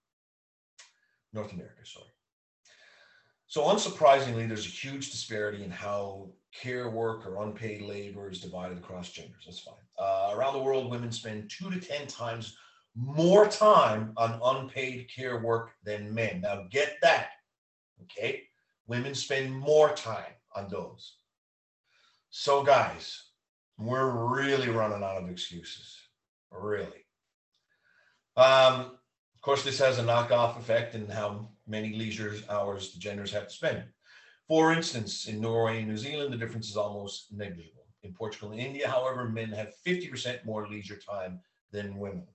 North 1.32 1.52
America, 1.52 1.84
sorry. 1.84 2.06
So 3.46 3.62
unsurprisingly, 3.62 4.48
there's 4.48 4.66
a 4.66 4.70
huge 4.70 5.10
disparity 5.12 5.62
in 5.62 5.70
how 5.70 6.30
care 6.52 6.90
work 6.90 7.26
or 7.26 7.42
unpaid 7.44 7.82
labor 7.82 8.28
is 8.30 8.40
divided 8.40 8.78
across 8.78 9.12
genders. 9.12 9.44
That's 9.44 9.60
fine. 9.60 9.74
Uh, 9.98 10.32
around 10.34 10.54
the 10.54 10.62
world, 10.62 10.90
women 10.90 11.12
spend 11.12 11.50
two 11.50 11.70
to 11.70 11.78
10 11.78 12.08
times 12.08 12.56
more 12.96 13.46
time 13.46 14.12
on 14.16 14.40
unpaid 14.42 15.08
care 15.14 15.38
work 15.38 15.72
than 15.84 16.12
men. 16.12 16.40
Now, 16.40 16.64
get 16.70 16.96
that. 17.02 17.28
Okay. 18.02 18.44
Women 18.88 19.14
spend 19.14 19.54
more 19.54 19.90
time 19.94 20.32
on 20.54 20.68
those. 20.68 21.16
So, 22.30 22.62
guys, 22.62 23.22
we're 23.78 24.10
really 24.10 24.70
running 24.70 25.04
out 25.04 25.22
of 25.22 25.28
excuses. 25.28 25.96
Really. 26.50 27.06
Um, 28.36 28.98
of 29.34 29.40
course, 29.42 29.62
this 29.62 29.78
has 29.78 29.98
a 29.98 30.02
knockoff 30.02 30.58
effect 30.58 30.94
in 30.94 31.08
how 31.08 31.50
many 31.66 31.94
leisure 31.94 32.34
hours 32.50 32.92
the 32.92 32.98
genders 32.98 33.32
have 33.32 33.48
to 33.48 33.54
spend. 33.54 33.84
For 34.48 34.72
instance, 34.72 35.26
in 35.26 35.40
Norway 35.40 35.78
and 35.78 35.88
New 35.88 35.96
Zealand, 35.96 36.32
the 36.32 36.38
difference 36.38 36.68
is 36.68 36.76
almost 36.76 37.32
negligible. 37.32 37.86
In 38.02 38.12
Portugal 38.12 38.52
and 38.52 38.60
India, 38.60 38.88
however, 38.88 39.28
men 39.28 39.50
have 39.50 39.72
50% 39.84 40.44
more 40.44 40.68
leisure 40.68 40.98
time 40.98 41.40
than 41.72 41.98
women. 41.98 42.26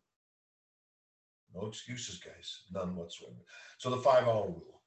No 1.53 1.67
excuses, 1.67 2.19
guys. 2.19 2.63
None 2.71 2.95
whatsoever. 2.95 3.35
So 3.77 3.89
the 3.89 3.97
five 3.97 4.27
hour 4.27 4.47
rule. 4.47 4.81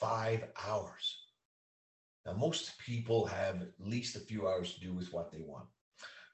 Five 0.00 0.44
hours. 0.66 1.24
Now, 2.26 2.32
most 2.32 2.78
people 2.78 3.26
have 3.26 3.62
at 3.62 3.68
least 3.78 4.16
a 4.16 4.20
few 4.20 4.48
hours 4.48 4.74
to 4.74 4.80
do 4.80 4.92
with 4.92 5.12
what 5.12 5.30
they 5.30 5.40
want. 5.40 5.66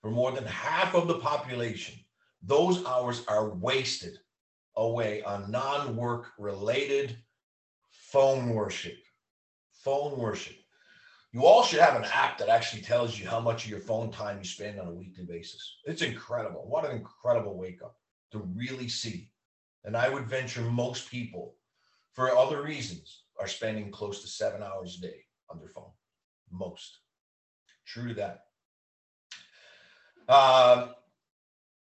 For 0.06 0.12
more 0.12 0.30
than 0.30 0.46
half 0.46 0.94
of 0.94 1.08
the 1.08 1.18
population, 1.18 1.96
those 2.40 2.86
hours 2.86 3.24
are 3.26 3.50
wasted 3.56 4.16
away 4.76 5.20
on 5.24 5.50
non 5.50 5.96
work 5.96 6.30
related 6.38 7.18
phone 7.90 8.50
worship. 8.50 8.98
Phone 9.82 10.16
worship. 10.16 10.54
You 11.32 11.44
all 11.44 11.64
should 11.64 11.80
have 11.80 11.96
an 11.96 12.08
app 12.14 12.38
that 12.38 12.48
actually 12.48 12.82
tells 12.82 13.18
you 13.18 13.28
how 13.28 13.40
much 13.40 13.64
of 13.64 13.70
your 13.70 13.80
phone 13.80 14.12
time 14.12 14.38
you 14.38 14.44
spend 14.44 14.78
on 14.78 14.86
a 14.86 14.94
weekly 14.94 15.24
basis. 15.24 15.78
It's 15.86 16.02
incredible. 16.02 16.68
What 16.68 16.88
an 16.88 16.96
incredible 16.96 17.58
wake 17.58 17.82
up 17.82 17.96
to 18.30 18.48
really 18.54 18.88
see. 18.88 19.32
And 19.82 19.96
I 19.96 20.08
would 20.08 20.28
venture 20.28 20.62
most 20.62 21.10
people, 21.10 21.56
for 22.12 22.30
other 22.30 22.62
reasons, 22.62 23.22
are 23.40 23.48
spending 23.48 23.90
close 23.90 24.22
to 24.22 24.28
seven 24.28 24.62
hours 24.62 24.98
a 24.98 25.00
day 25.00 25.24
on 25.50 25.58
their 25.58 25.70
phone. 25.70 25.90
Most. 26.52 27.00
True 27.84 28.06
to 28.06 28.14
that. 28.14 28.45
Um, 30.28 30.90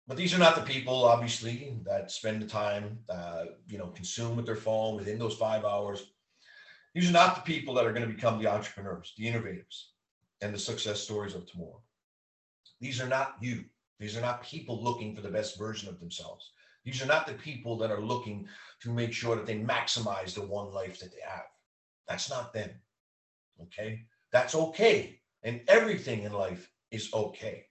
but 0.09 0.17
these 0.17 0.35
are 0.35 0.39
not 0.39 0.57
the 0.57 0.63
people, 0.63 1.05
obviously, 1.05 1.77
that 1.85 2.11
spend 2.11 2.43
the 2.43 2.47
time, 2.47 2.99
uh, 3.09 3.45
you 3.69 3.79
know, 3.79 3.89
consume 3.89 4.37
with 4.37 4.47
their 4.47 4.57
phone 4.57 4.97
within 4.97 5.19
those 5.19 5.37
five 5.37 5.65
hours. 5.65 6.13
These 6.95 7.09
are 7.09 7.13
not 7.13 7.37
the 7.37 7.53
people 7.53 7.75
that 7.75 7.87
are 7.87 7.93
going 7.93 8.07
to 8.07 8.15
become 8.15 8.39
the 8.39 8.51
entrepreneurs, 8.51 9.15
the 9.17 9.29
innovators, 9.29 9.93
and 10.41 10.53
the 10.53 10.59
success 10.59 11.01
stories 11.01 11.35
of 11.35 11.47
tomorrow. 11.47 11.81
These 12.81 13.01
are 13.01 13.09
not 13.09 13.37
you. 13.41 13.65
These 14.01 14.17
are 14.17 14.21
not 14.21 14.43
people 14.43 14.83
looking 14.83 15.15
for 15.15 15.23
the 15.23 15.31
best 15.31 15.57
version 15.57 15.89
of 15.89 16.01
themselves. 16.01 16.51
These 16.85 17.01
are 17.01 17.07
not 17.07 17.27
the 17.27 17.35
people 17.35 17.79
that 17.79 17.93
are 17.93 18.01
looking 18.01 18.49
to 18.81 18.91
make 18.91 19.13
sure 19.13 19.37
that 19.37 19.47
they 19.47 19.59
maximize 19.59 20.35
the 20.35 20.45
one 20.45 20.73
life 20.73 20.99
that 20.99 21.13
they 21.13 21.21
have. 21.25 21.45
That's 22.09 22.29
not 22.29 22.53
them. 22.53 22.71
Okay. 23.63 24.03
That's 24.33 24.55
okay. 24.55 25.21
And 25.45 25.61
everything 25.69 26.25
in 26.25 26.33
life 26.33 26.71
is 26.91 27.15
okay. 27.15 27.67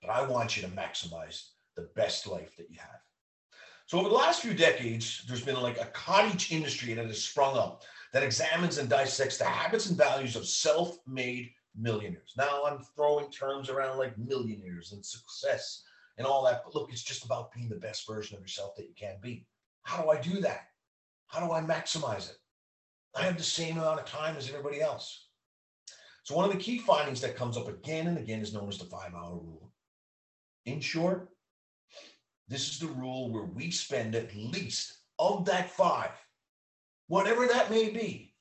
But 0.00 0.10
I 0.10 0.26
want 0.26 0.56
you 0.56 0.62
to 0.62 0.68
maximize 0.68 1.48
the 1.76 1.88
best 1.94 2.26
life 2.26 2.56
that 2.56 2.70
you 2.70 2.78
have. 2.78 3.00
So 3.86 3.98
over 3.98 4.08
the 4.08 4.14
last 4.14 4.42
few 4.42 4.54
decades, 4.54 5.24
there's 5.26 5.44
been 5.44 5.60
like 5.60 5.80
a 5.80 5.86
cottage 5.86 6.52
industry 6.52 6.94
that 6.94 7.06
has 7.06 7.22
sprung 7.22 7.56
up 7.56 7.82
that 8.12 8.22
examines 8.22 8.78
and 8.78 8.88
dissects 8.88 9.36
the 9.36 9.44
habits 9.44 9.88
and 9.88 9.98
values 9.98 10.36
of 10.36 10.46
self-made 10.46 11.50
millionaires. 11.76 12.34
Now 12.36 12.64
I'm 12.64 12.84
throwing 12.96 13.30
terms 13.30 13.68
around 13.68 13.98
like 13.98 14.16
millionaires 14.18 14.92
and 14.92 15.04
success 15.04 15.82
and 16.18 16.26
all 16.26 16.44
that. 16.44 16.62
But 16.64 16.74
look, 16.74 16.90
it's 16.92 17.02
just 17.02 17.24
about 17.24 17.52
being 17.52 17.68
the 17.68 17.76
best 17.76 18.06
version 18.06 18.36
of 18.36 18.42
yourself 18.42 18.76
that 18.76 18.86
you 18.86 18.94
can 18.96 19.16
be. 19.20 19.46
How 19.82 20.02
do 20.02 20.10
I 20.10 20.20
do 20.20 20.40
that? 20.40 20.68
How 21.26 21.44
do 21.44 21.52
I 21.52 21.60
maximize 21.60 22.30
it? 22.30 22.36
I 23.16 23.22
have 23.22 23.36
the 23.36 23.42
same 23.42 23.78
amount 23.78 24.00
of 24.00 24.06
time 24.06 24.36
as 24.36 24.48
everybody 24.48 24.80
else. 24.80 25.26
So 26.22 26.34
one 26.34 26.44
of 26.44 26.52
the 26.52 26.58
key 26.58 26.78
findings 26.78 27.20
that 27.22 27.36
comes 27.36 27.56
up 27.56 27.68
again 27.68 28.06
and 28.06 28.18
again 28.18 28.40
is 28.40 28.52
known 28.52 28.68
as 28.68 28.78
the 28.78 28.84
five 28.84 29.14
hour 29.14 29.32
rule. 29.32 29.72
In 30.66 30.80
short, 30.80 31.28
this 32.48 32.68
is 32.68 32.78
the 32.78 32.86
rule 32.86 33.30
where 33.30 33.44
we 33.44 33.70
spend 33.70 34.14
at 34.14 34.34
least 34.34 34.98
of 35.18 35.44
that 35.46 35.70
five, 35.70 36.10
whatever 37.06 37.46
that 37.46 37.70
may 37.70 37.90
be, 37.90 38.34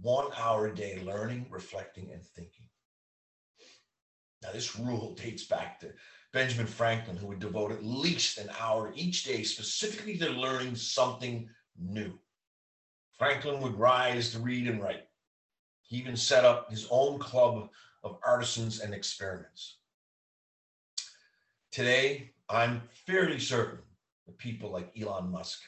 one 0.00 0.30
hour 0.36 0.66
a 0.66 0.74
day 0.74 1.02
learning, 1.02 1.46
reflecting, 1.50 2.12
and 2.12 2.22
thinking. 2.22 2.66
Now, 4.42 4.52
this 4.52 4.78
rule 4.78 5.14
dates 5.14 5.44
back 5.44 5.80
to 5.80 5.92
Benjamin 6.32 6.66
Franklin, 6.66 7.16
who 7.16 7.28
would 7.28 7.40
devote 7.40 7.72
at 7.72 7.84
least 7.84 8.38
an 8.38 8.50
hour 8.60 8.92
each 8.94 9.24
day 9.24 9.42
specifically 9.42 10.18
to 10.18 10.28
learning 10.28 10.76
something 10.76 11.48
new. 11.78 12.18
Franklin 13.18 13.60
would 13.60 13.78
rise 13.78 14.32
to 14.32 14.40
read 14.40 14.68
and 14.68 14.82
write. 14.82 15.06
He 15.82 15.96
even 15.96 16.16
set 16.16 16.44
up 16.44 16.70
his 16.70 16.86
own 16.90 17.18
club 17.18 17.68
of 18.02 18.18
artisans 18.26 18.80
and 18.80 18.92
experiments. 18.92 19.78
Today, 21.74 22.30
I'm 22.48 22.82
fairly 23.04 23.40
certain 23.40 23.80
that 24.26 24.38
people 24.38 24.70
like 24.70 24.96
Elon 24.96 25.28
Musk 25.28 25.60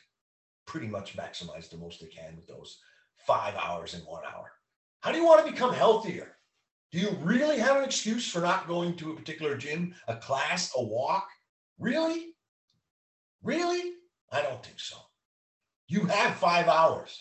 pretty 0.64 0.86
much 0.86 1.16
maximize 1.16 1.68
the 1.68 1.78
most 1.78 2.00
they 2.00 2.06
can 2.06 2.36
with 2.36 2.46
those 2.46 2.78
five 3.26 3.56
hours 3.56 3.94
in 3.94 4.02
one 4.02 4.22
hour. 4.24 4.52
How 5.00 5.10
do 5.10 5.18
you 5.18 5.24
want 5.24 5.44
to 5.44 5.50
become 5.50 5.74
healthier? 5.74 6.36
Do 6.92 7.00
you 7.00 7.10
really 7.22 7.58
have 7.58 7.78
an 7.78 7.82
excuse 7.82 8.30
for 8.30 8.38
not 8.38 8.68
going 8.68 8.94
to 8.98 9.10
a 9.10 9.16
particular 9.16 9.56
gym, 9.56 9.96
a 10.06 10.14
class, 10.14 10.70
a 10.76 10.80
walk? 10.80 11.26
Really? 11.76 12.36
Really? 13.42 13.94
I 14.30 14.42
don't 14.42 14.64
think 14.64 14.78
so. 14.78 14.94
You 15.88 16.04
have 16.04 16.36
five 16.36 16.68
hours. 16.68 17.20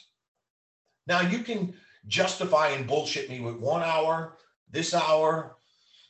Now 1.08 1.22
you 1.22 1.40
can 1.40 1.74
justify 2.06 2.68
and 2.70 2.86
bullshit 2.86 3.32
me 3.32 3.40
with 3.40 3.56
one 3.56 3.82
hour, 3.82 4.38
this 4.70 4.94
hour, 4.94 5.55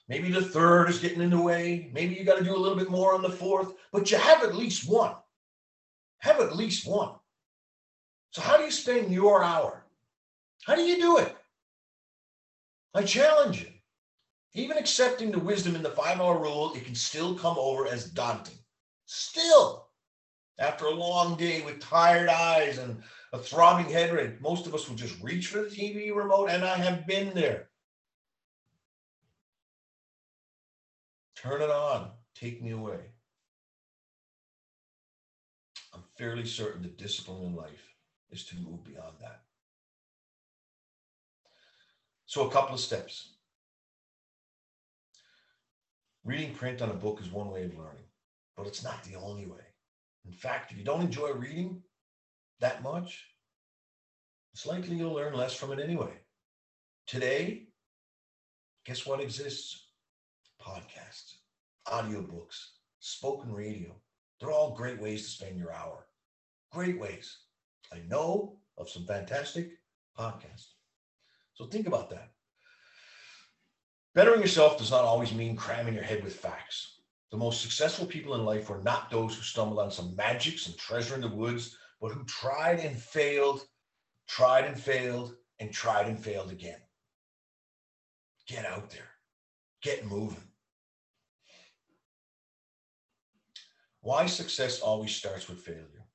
maybe 0.08 0.32
the 0.32 0.42
third 0.42 0.90
is 0.90 1.00
getting 1.00 1.22
in 1.22 1.30
the 1.30 1.42
way. 1.42 1.90
Maybe 1.94 2.16
you 2.16 2.24
got 2.24 2.38
to 2.38 2.44
do 2.44 2.56
a 2.56 2.58
little 2.58 2.78
bit 2.78 2.90
more 2.90 3.14
on 3.14 3.22
the 3.22 3.30
fourth, 3.30 3.74
but 3.92 4.10
you 4.12 4.18
have 4.18 4.44
at 4.44 4.56
least 4.56 4.90
one. 4.90 5.16
Have 6.20 6.40
at 6.40 6.56
least 6.56 6.88
one. 6.88 7.12
So, 8.32 8.42
how 8.42 8.58
do 8.58 8.64
you 8.64 8.72
spend 8.72 9.12
your 9.12 9.44
hour? 9.44 9.86
How 10.66 10.76
do 10.76 10.82
you 10.82 10.98
do 10.98 11.18
it? 11.20 11.36
I 12.94 13.04
challenge 13.04 13.62
you. 13.62 13.68
Even 14.54 14.78
accepting 14.78 15.32
the 15.32 15.40
wisdom 15.40 15.76
in 15.76 15.84
the 15.84 15.90
five 15.90 16.20
hour 16.20 16.40
rule, 16.40 16.74
it 16.74 16.86
can 16.86 16.96
still 16.96 17.36
come 17.36 17.58
over 17.58 17.88
as 17.88 18.10
daunting. 18.10 18.58
Still, 19.06 19.90
after 20.58 20.86
a 20.86 20.92
long 20.92 21.36
day 21.36 21.62
with 21.62 21.82
tired 21.82 22.30
eyes 22.30 22.78
and 22.78 23.02
a 23.34 23.38
throbbing 23.38 23.92
head 23.92 24.14
rate, 24.14 24.40
most 24.42 24.66
of 24.66 24.74
us 24.74 24.88
will 24.88 24.96
just 24.96 25.22
reach 25.22 25.48
for 25.48 25.62
the 25.62 25.70
TV 25.70 26.16
remote, 26.16 26.50
and 26.50 26.64
I 26.64 26.78
have 26.78 27.06
been 27.06 27.34
there. 27.34 27.70
Turn 31.46 31.62
it 31.62 31.70
on. 31.70 32.10
Take 32.34 32.64
me 32.64 32.72
away. 32.72 33.02
I'm 35.94 36.02
fairly 36.18 36.46
certain 36.46 36.82
the 36.82 36.88
discipline 36.88 37.44
in 37.44 37.56
life 37.56 37.94
is 38.32 38.46
to 38.46 38.56
move 38.56 38.84
beyond 38.84 39.14
that. 39.22 39.42
So, 42.25 42.48
a 42.48 42.52
couple 42.52 42.74
of 42.74 42.82
steps. 42.82 43.36
Reading 46.24 46.56
print 46.56 46.82
on 46.82 46.90
a 46.90 46.96
book 46.96 47.22
is 47.22 47.32
one 47.32 47.52
way 47.52 47.66
of 47.66 47.78
learning, 47.78 48.10
but 48.58 48.66
it's 48.66 48.84
not 48.84 49.04
the 49.04 49.16
only 49.16 49.46
way. 49.46 49.62
In 50.25 50.32
fact, 50.32 50.72
if 50.72 50.80
you 50.80 50.84
don't 50.84 51.02
enjoy 51.02 51.32
reading 51.34 51.84
that 52.60 52.82
much, 52.82 53.24
it's 54.52 54.66
likely 54.66 54.96
you'll 54.96 55.14
learn 55.14 55.36
less 55.36 55.54
from 55.54 55.72
it 55.72 55.80
anyway. 55.80 56.14
Today, 57.06 57.68
guess 58.84 59.06
what 59.06 59.22
exists? 59.22 59.84
Podcasts, 60.60 61.35
audiobooks, 61.88 62.70
spoken 63.00 63.51
radio. 63.51 63.96
They're 64.39 64.51
all 64.51 64.75
great 64.75 65.01
ways 65.01 65.24
to 65.24 65.30
spend 65.30 65.58
your 65.58 65.74
hour. 65.74 66.08
Great 66.72 67.00
ways. 67.00 67.38
I 67.94 68.00
know 68.08 68.58
of 68.77 68.89
some 68.89 69.06
fantastic 69.06 69.72
podcasts. 70.18 70.74
So 71.54 71.65
think 71.65 71.88
about 71.88 72.10
that. 72.10 72.32
Bettering 74.13 74.42
yourself 74.42 74.77
does 74.77 74.92
not 74.92 75.04
always 75.04 75.34
mean 75.34 75.56
cramming 75.56 75.94
your 75.94 76.04
head 76.04 76.24
with 76.24 76.36
facts. 76.36 77.00
The 77.32 77.38
most 77.38 77.62
successful 77.62 78.06
people 78.06 78.36
in 78.36 78.46
life 78.46 78.70
were 78.70 78.82
not 78.82 79.12
those 79.12 79.36
who 79.36 79.42
stumbled 79.42 79.80
on 79.80 79.92
some 79.92 80.15
magic, 80.15 80.58
some 80.58 80.74
treasure 80.77 81.15
in 81.15 81.22
the 81.22 81.27
woods, 81.27 81.77
but 82.00 82.12
who 82.12 82.24
tried 82.25 82.80
and 82.80 82.98
failed, 82.98 83.65
tried 84.27 84.65
and 84.65 84.80
failed, 84.80 85.36
and 85.60 85.72
tried 85.72 86.08
and 86.08 86.18
failed 86.18 86.51
again. 86.51 86.80
Get 88.48 88.65
out 88.65 88.89
there, 88.89 89.10
get 89.82 90.06
moving. 90.06 90.45
Why 94.06 94.28
success 94.28 94.82
always 94.82 95.16
starts 95.16 95.50
with 95.50 95.62
failure. 95.62 96.06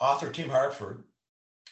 Author 0.00 0.32
Tim 0.32 0.50
Harford 0.50 1.04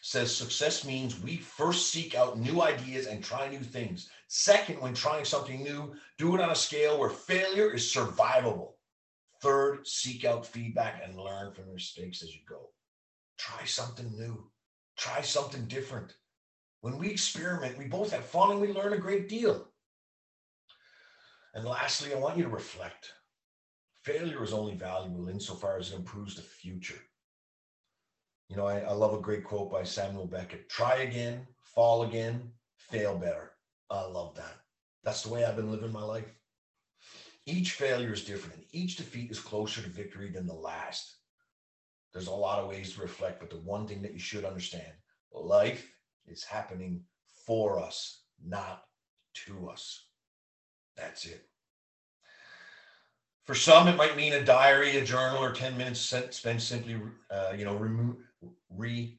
says 0.00 0.32
success 0.32 0.84
means 0.84 1.18
we 1.18 1.38
first 1.38 1.90
seek 1.90 2.14
out 2.14 2.38
new 2.38 2.62
ideas 2.62 3.08
and 3.08 3.20
try 3.20 3.48
new 3.48 3.58
things. 3.58 4.10
Second, 4.28 4.80
when 4.80 4.94
trying 4.94 5.24
something 5.24 5.64
new, 5.64 5.96
do 6.18 6.36
it 6.36 6.40
on 6.40 6.50
a 6.50 6.54
scale 6.54 7.00
where 7.00 7.10
failure 7.10 7.74
is 7.74 7.92
survivable. 7.92 8.74
Third, 9.42 9.88
seek 9.88 10.24
out 10.24 10.46
feedback 10.46 11.02
and 11.04 11.18
learn 11.18 11.52
from 11.52 11.64
your 11.64 11.74
mistakes 11.74 12.22
as 12.22 12.32
you 12.32 12.42
go. 12.48 12.70
Try 13.36 13.64
something 13.64 14.16
new, 14.16 14.52
try 14.96 15.20
something 15.20 15.64
different. 15.64 16.14
When 16.80 16.96
we 16.96 17.10
experiment, 17.10 17.76
we 17.76 17.86
both 17.86 18.12
have 18.12 18.24
fun 18.24 18.52
and 18.52 18.60
we 18.60 18.72
learn 18.72 18.92
a 18.92 18.98
great 18.98 19.28
deal. 19.28 19.66
And 21.54 21.64
lastly, 21.64 22.14
I 22.14 22.18
want 22.18 22.36
you 22.36 22.44
to 22.44 22.48
reflect. 22.48 23.14
Failure 24.04 24.44
is 24.44 24.52
only 24.52 24.74
valuable 24.74 25.30
insofar 25.30 25.78
as 25.78 25.90
it 25.90 25.96
improves 25.96 26.34
the 26.34 26.42
future. 26.42 27.00
You 28.50 28.56
know, 28.56 28.66
I, 28.66 28.80
I 28.80 28.92
love 28.92 29.14
a 29.14 29.22
great 29.22 29.44
quote 29.44 29.72
by 29.72 29.82
Samuel 29.82 30.26
Beckett 30.26 30.68
try 30.68 30.96
again, 30.96 31.46
fall 31.62 32.02
again, 32.02 32.52
fail 32.76 33.16
better. 33.16 33.52
I 33.90 34.04
love 34.04 34.34
that. 34.34 34.56
That's 35.04 35.22
the 35.22 35.30
way 35.30 35.44
I've 35.44 35.56
been 35.56 35.70
living 35.70 35.90
my 35.90 36.02
life. 36.02 36.30
Each 37.46 37.72
failure 37.72 38.12
is 38.12 38.24
different, 38.24 38.56
and 38.56 38.64
each 38.72 38.96
defeat 38.96 39.30
is 39.30 39.40
closer 39.40 39.80
to 39.80 39.88
victory 39.88 40.30
than 40.30 40.46
the 40.46 40.52
last. 40.52 41.16
There's 42.12 42.26
a 42.26 42.32
lot 42.32 42.58
of 42.58 42.68
ways 42.68 42.94
to 42.94 43.00
reflect, 43.00 43.40
but 43.40 43.48
the 43.48 43.56
one 43.56 43.86
thing 43.86 44.02
that 44.02 44.12
you 44.12 44.18
should 44.18 44.44
understand 44.44 44.92
life 45.32 45.90
is 46.26 46.44
happening 46.44 47.02
for 47.46 47.80
us, 47.80 48.24
not 48.44 48.84
to 49.46 49.70
us. 49.70 50.08
That's 50.94 51.24
it. 51.24 51.48
For 53.44 53.54
some, 53.54 53.88
it 53.88 53.96
might 53.96 54.16
mean 54.16 54.32
a 54.32 54.44
diary, 54.44 54.96
a 54.96 55.04
journal, 55.04 55.42
or 55.42 55.52
10 55.52 55.76
minutes 55.76 56.00
spent 56.00 56.62
simply, 56.62 56.98
uh, 57.30 57.52
you 57.56 57.66
know, 57.66 57.74
ruminating. 57.74 59.18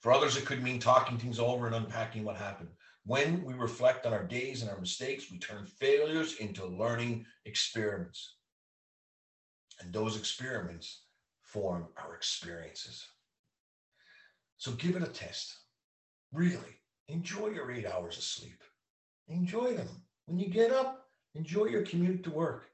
For 0.00 0.12
others, 0.12 0.36
it 0.36 0.46
could 0.46 0.62
mean 0.62 0.78
talking 0.78 1.18
things 1.18 1.40
over 1.40 1.66
and 1.66 1.74
unpacking 1.74 2.22
what 2.22 2.36
happened. 2.36 2.68
When 3.04 3.42
we 3.44 3.54
reflect 3.54 4.06
on 4.06 4.12
our 4.12 4.24
days 4.24 4.62
and 4.62 4.70
our 4.70 4.78
mistakes, 4.78 5.30
we 5.30 5.38
turn 5.38 5.66
failures 5.66 6.36
into 6.36 6.64
learning 6.64 7.26
experiments. 7.44 8.36
And 9.80 9.92
those 9.92 10.16
experiments 10.16 11.02
form 11.42 11.88
our 11.96 12.14
experiences. 12.14 13.04
So 14.58 14.72
give 14.72 14.94
it 14.94 15.02
a 15.02 15.08
test. 15.08 15.56
Really, 16.32 16.80
enjoy 17.08 17.48
your 17.48 17.70
eight 17.72 17.86
hours 17.86 18.16
of 18.16 18.22
sleep. 18.22 18.62
Enjoy 19.28 19.74
them. 19.74 19.88
When 20.26 20.38
you 20.38 20.48
get 20.48 20.72
up, 20.72 21.05
enjoy 21.36 21.66
your 21.66 21.82
commute 21.82 22.24
to 22.24 22.30
work. 22.30 22.66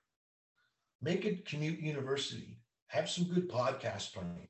Make 1.00 1.24
it 1.24 1.46
commute 1.46 1.80
university. 1.80 2.58
Have 2.88 3.10
some 3.10 3.24
good 3.24 3.48
podcasts 3.48 4.12
playing, 4.12 4.48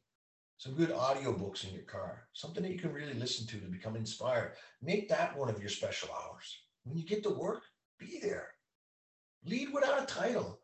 some 0.59 0.75
good 0.75 0.91
audiobooks 0.91 1.67
in 1.67 1.73
your 1.73 1.85
car, 1.85 2.25
something 2.33 2.63
that 2.63 2.73
you 2.73 2.79
can 2.79 2.93
really 2.93 3.15
listen 3.15 3.47
to 3.47 3.59
to 3.59 3.67
become 3.67 3.97
inspired. 3.97 4.53
Make 4.83 5.09
that 5.09 5.37
one 5.37 5.49
of 5.49 5.61
your 5.61 5.71
special 5.71 6.11
hours. 6.11 6.59
When 6.85 6.97
you 6.97 7.05
get 7.05 7.23
to 7.23 7.31
work, 7.31 7.63
be 7.99 8.19
there. 8.21 8.49
Lead 9.45 9.73
without 9.73 10.03
a 10.03 10.07
title. 10.07 10.61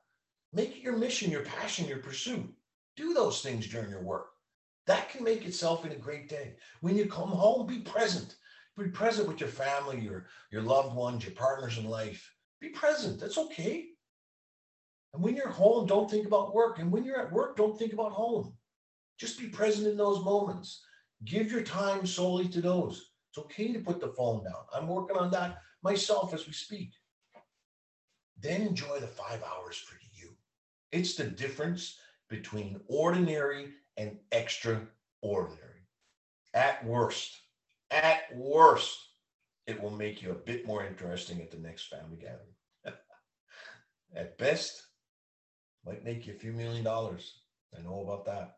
Make 0.52 0.76
it 0.76 0.82
your 0.82 0.96
mission, 0.96 1.30
your 1.30 1.42
passion, 1.42 1.88
your 1.88 1.98
pursuit. 1.98 2.52
Do 2.96 3.14
those 3.14 3.40
things 3.42 3.66
during 3.66 3.90
your 3.90 4.02
work. 4.02 4.30
That 4.86 5.08
can 5.10 5.22
make 5.22 5.44
itself 5.44 5.84
in 5.86 5.92
a 5.92 5.96
great 5.96 6.28
day. 6.28 6.54
When 6.80 6.96
you 6.96 7.06
come 7.06 7.28
home, 7.28 7.66
be 7.66 7.80
present. 7.80 8.36
Be 8.76 8.88
present 8.88 9.28
with 9.28 9.40
your 9.40 9.48
family, 9.48 10.00
your, 10.00 10.26
your 10.50 10.62
loved 10.62 10.94
ones, 10.94 11.24
your 11.24 11.34
partners 11.34 11.78
in 11.78 11.84
life. 11.84 12.32
Be 12.60 12.70
present. 12.70 13.20
That's 13.20 13.38
okay. 13.38 13.86
And 15.14 15.22
when 15.22 15.36
you're 15.36 15.48
home, 15.48 15.86
don't 15.86 16.10
think 16.10 16.26
about 16.26 16.54
work. 16.54 16.78
And 16.78 16.90
when 16.90 17.04
you're 17.04 17.20
at 17.20 17.32
work, 17.32 17.56
don't 17.56 17.78
think 17.78 17.92
about 17.92 18.12
home. 18.12 18.54
Just 19.18 19.38
be 19.38 19.48
present 19.48 19.86
in 19.86 19.96
those 19.96 20.24
moments. 20.24 20.82
Give 21.24 21.50
your 21.50 21.62
time 21.62 22.06
solely 22.06 22.48
to 22.48 22.60
those. 22.60 23.10
It's 23.30 23.38
okay 23.38 23.72
to 23.72 23.80
put 23.80 24.00
the 24.00 24.08
phone 24.16 24.44
down. 24.44 24.64
I'm 24.74 24.86
working 24.86 25.16
on 25.16 25.30
that 25.32 25.58
myself 25.82 26.34
as 26.34 26.46
we 26.46 26.52
speak. 26.52 26.92
Then 28.40 28.62
enjoy 28.62 29.00
the 29.00 29.06
five 29.06 29.42
hours 29.42 29.76
for 29.76 29.98
you. 30.14 30.30
It's 30.92 31.14
the 31.14 31.24
difference 31.24 31.98
between 32.28 32.80
ordinary 32.86 33.70
and 33.96 34.16
extraordinary. 34.32 35.86
At 36.54 36.84
worst, 36.84 37.36
at 37.90 38.22
worst, 38.34 39.07
it 39.68 39.80
will 39.80 39.90
make 39.90 40.22
you 40.22 40.30
a 40.30 40.34
bit 40.34 40.66
more 40.66 40.84
interesting 40.84 41.40
at 41.42 41.50
the 41.50 41.58
next 41.58 41.88
family 41.88 42.16
gathering. 42.16 42.56
at 44.16 44.38
best, 44.38 44.82
might 45.84 46.04
make 46.04 46.26
you 46.26 46.32
a 46.32 46.38
few 46.38 46.52
million 46.52 46.82
dollars. 46.82 47.42
I 47.78 47.82
know 47.82 48.00
about 48.00 48.24
that. 48.24 48.54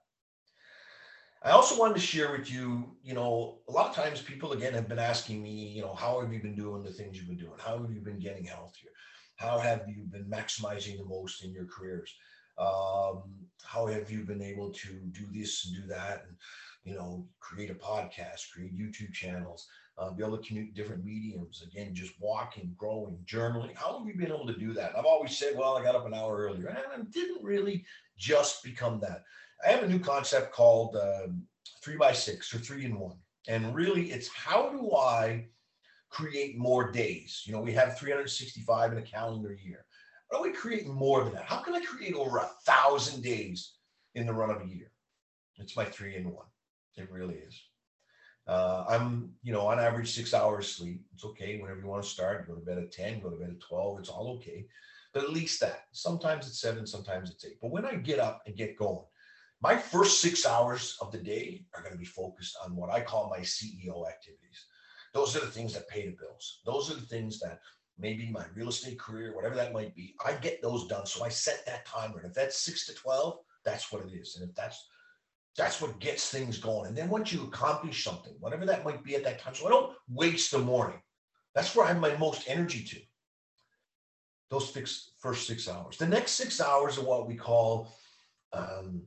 I 1.42 1.50
also 1.50 1.76
wanted 1.76 1.94
to 1.94 2.00
share 2.00 2.30
with 2.30 2.52
you, 2.52 2.96
you 3.02 3.14
know, 3.14 3.58
a 3.68 3.72
lot 3.72 3.88
of 3.88 3.94
times 3.94 4.20
people 4.20 4.52
again 4.52 4.72
have 4.74 4.88
been 4.88 4.98
asking 5.00 5.42
me, 5.42 5.50
you 5.50 5.82
know, 5.82 5.94
how 5.94 6.20
have 6.20 6.32
you 6.32 6.40
been 6.40 6.54
doing 6.54 6.84
the 6.84 6.92
things 6.92 7.16
you've 7.16 7.26
been 7.26 7.38
doing? 7.38 7.58
How 7.58 7.78
have 7.78 7.90
you 7.90 8.00
been 8.00 8.20
getting 8.20 8.44
healthier? 8.44 8.90
How 9.36 9.58
have 9.58 9.88
you 9.88 10.04
been 10.10 10.30
maximizing 10.30 10.96
the 10.98 11.06
most 11.06 11.42
in 11.42 11.50
your 11.50 11.64
careers? 11.64 12.14
Um, 12.58 13.22
how 13.64 13.86
have 13.86 14.10
you 14.10 14.24
been 14.24 14.42
able 14.42 14.70
to 14.70 14.88
do 15.10 15.26
this 15.32 15.66
and 15.66 15.82
do 15.82 15.88
that 15.88 16.24
and, 16.28 16.36
you 16.84 16.94
know, 16.94 17.26
create 17.40 17.70
a 17.70 17.74
podcast, 17.74 18.50
create 18.52 18.78
YouTube 18.78 19.14
channels, 19.14 19.66
uh, 20.00 20.10
be 20.10 20.24
able 20.24 20.38
to 20.38 20.46
commute 20.46 20.74
different 20.74 21.04
mediums. 21.04 21.62
Again, 21.62 21.94
just 21.94 22.14
walking, 22.18 22.74
growing, 22.78 23.18
journaling. 23.26 23.76
How 23.76 23.98
have 23.98 24.08
you 24.08 24.14
been 24.14 24.32
able 24.32 24.46
to 24.46 24.58
do 24.58 24.72
that? 24.72 24.96
I've 24.96 25.04
always 25.04 25.36
said, 25.36 25.54
well, 25.56 25.76
I 25.76 25.82
got 25.82 25.94
up 25.94 26.06
an 26.06 26.14
hour 26.14 26.38
earlier, 26.38 26.68
and 26.68 26.78
I 26.78 27.04
didn't 27.10 27.44
really 27.44 27.84
just 28.16 28.64
become 28.64 28.98
that. 29.00 29.24
I 29.64 29.70
have 29.70 29.82
a 29.82 29.88
new 29.88 29.98
concept 29.98 30.52
called 30.52 30.96
um, 30.96 31.42
three 31.84 31.98
by 31.98 32.12
six 32.12 32.54
or 32.54 32.58
three 32.58 32.86
in 32.86 32.98
one. 32.98 33.18
And 33.46 33.74
really, 33.74 34.10
it's 34.10 34.28
how 34.28 34.70
do 34.70 34.96
I 34.96 35.46
create 36.08 36.56
more 36.56 36.90
days? 36.90 37.42
You 37.44 37.52
know, 37.52 37.60
we 37.60 37.72
have 37.72 37.98
365 37.98 38.92
in 38.92 38.98
a 38.98 39.02
calendar 39.02 39.52
year. 39.52 39.84
How 40.32 40.42
do 40.42 40.48
we 40.48 40.56
create 40.56 40.86
more 40.86 41.24
than 41.24 41.34
that? 41.34 41.44
How 41.44 41.58
can 41.58 41.74
I 41.74 41.80
create 41.80 42.14
over 42.14 42.38
a 42.38 42.50
thousand 42.64 43.22
days 43.22 43.74
in 44.14 44.26
the 44.26 44.32
run 44.32 44.50
of 44.50 44.62
a 44.62 44.66
year? 44.66 44.92
It's 45.58 45.76
my 45.76 45.84
three 45.84 46.16
in 46.16 46.30
one. 46.30 46.46
It 46.96 47.10
really 47.10 47.34
is. 47.34 47.60
Uh, 48.50 48.84
I'm, 48.88 49.30
you 49.44 49.52
know, 49.52 49.68
on 49.68 49.78
average 49.78 50.10
six 50.10 50.34
hours 50.34 50.66
sleep. 50.66 51.02
It's 51.14 51.24
okay 51.24 51.60
whenever 51.60 51.78
you 51.78 51.86
want 51.86 52.02
to 52.02 52.08
start. 52.08 52.48
Go 52.48 52.56
to 52.56 52.60
bed 52.60 52.78
at 52.78 52.90
10, 52.90 53.20
go 53.20 53.30
to 53.30 53.36
bed 53.36 53.50
at 53.50 53.60
12. 53.60 54.00
It's 54.00 54.08
all 54.08 54.32
okay. 54.38 54.66
But 55.14 55.22
at 55.22 55.30
least 55.30 55.60
that. 55.60 55.84
Sometimes 55.92 56.48
it's 56.48 56.60
seven, 56.60 56.84
sometimes 56.84 57.30
it's 57.30 57.44
eight. 57.44 57.58
But 57.62 57.70
when 57.70 57.84
I 57.84 57.94
get 57.94 58.18
up 58.18 58.42
and 58.46 58.56
get 58.56 58.76
going, 58.76 59.04
my 59.62 59.76
first 59.76 60.20
six 60.20 60.44
hours 60.44 60.96
of 61.00 61.12
the 61.12 61.18
day 61.18 61.64
are 61.76 61.80
going 61.80 61.92
to 61.92 61.98
be 61.98 62.04
focused 62.04 62.56
on 62.64 62.74
what 62.74 62.90
I 62.90 63.02
call 63.02 63.30
my 63.30 63.38
CEO 63.38 64.08
activities. 64.08 64.66
Those 65.14 65.36
are 65.36 65.40
the 65.40 65.46
things 65.46 65.72
that 65.74 65.88
pay 65.88 66.06
the 66.06 66.16
bills. 66.16 66.60
Those 66.66 66.90
are 66.90 66.94
the 66.94 67.06
things 67.06 67.38
that 67.40 67.60
maybe 68.00 68.30
my 68.32 68.46
real 68.56 68.70
estate 68.70 68.98
career, 68.98 69.32
whatever 69.36 69.54
that 69.54 69.72
might 69.72 69.94
be, 69.94 70.16
I 70.26 70.32
get 70.32 70.60
those 70.60 70.88
done. 70.88 71.06
So 71.06 71.24
I 71.24 71.28
set 71.28 71.64
that 71.66 71.86
timer. 71.86 72.18
And 72.18 72.26
if 72.26 72.34
that's 72.34 72.60
six 72.60 72.84
to 72.86 72.94
12, 72.94 73.36
that's 73.64 73.92
what 73.92 74.02
it 74.04 74.12
is. 74.12 74.36
And 74.36 74.48
if 74.48 74.56
that's 74.56 74.88
that's 75.56 75.80
what 75.82 76.00
gets 76.00 76.30
things 76.30 76.58
going. 76.58 76.88
And 76.88 76.96
then 76.96 77.08
once 77.08 77.32
you 77.32 77.44
accomplish 77.44 78.04
something, 78.04 78.34
whatever 78.40 78.66
that 78.66 78.84
might 78.84 79.04
be 79.04 79.16
at 79.16 79.24
that 79.24 79.40
time, 79.40 79.54
so 79.54 79.66
I 79.66 79.70
don't 79.70 79.92
waste 80.08 80.50
the 80.52 80.58
morning. 80.58 81.00
That's 81.54 81.74
where 81.74 81.86
I 81.86 81.88
have 81.88 82.00
my 82.00 82.16
most 82.16 82.44
energy 82.48 82.84
to. 82.84 83.00
those 84.50 84.72
six, 84.72 85.12
first 85.18 85.46
six 85.46 85.68
hours. 85.68 85.96
The 85.96 86.06
next 86.06 86.32
six 86.32 86.60
hours 86.60 86.98
are 86.98 87.04
what 87.04 87.28
we 87.28 87.34
call 87.36 87.92
um, 88.52 89.02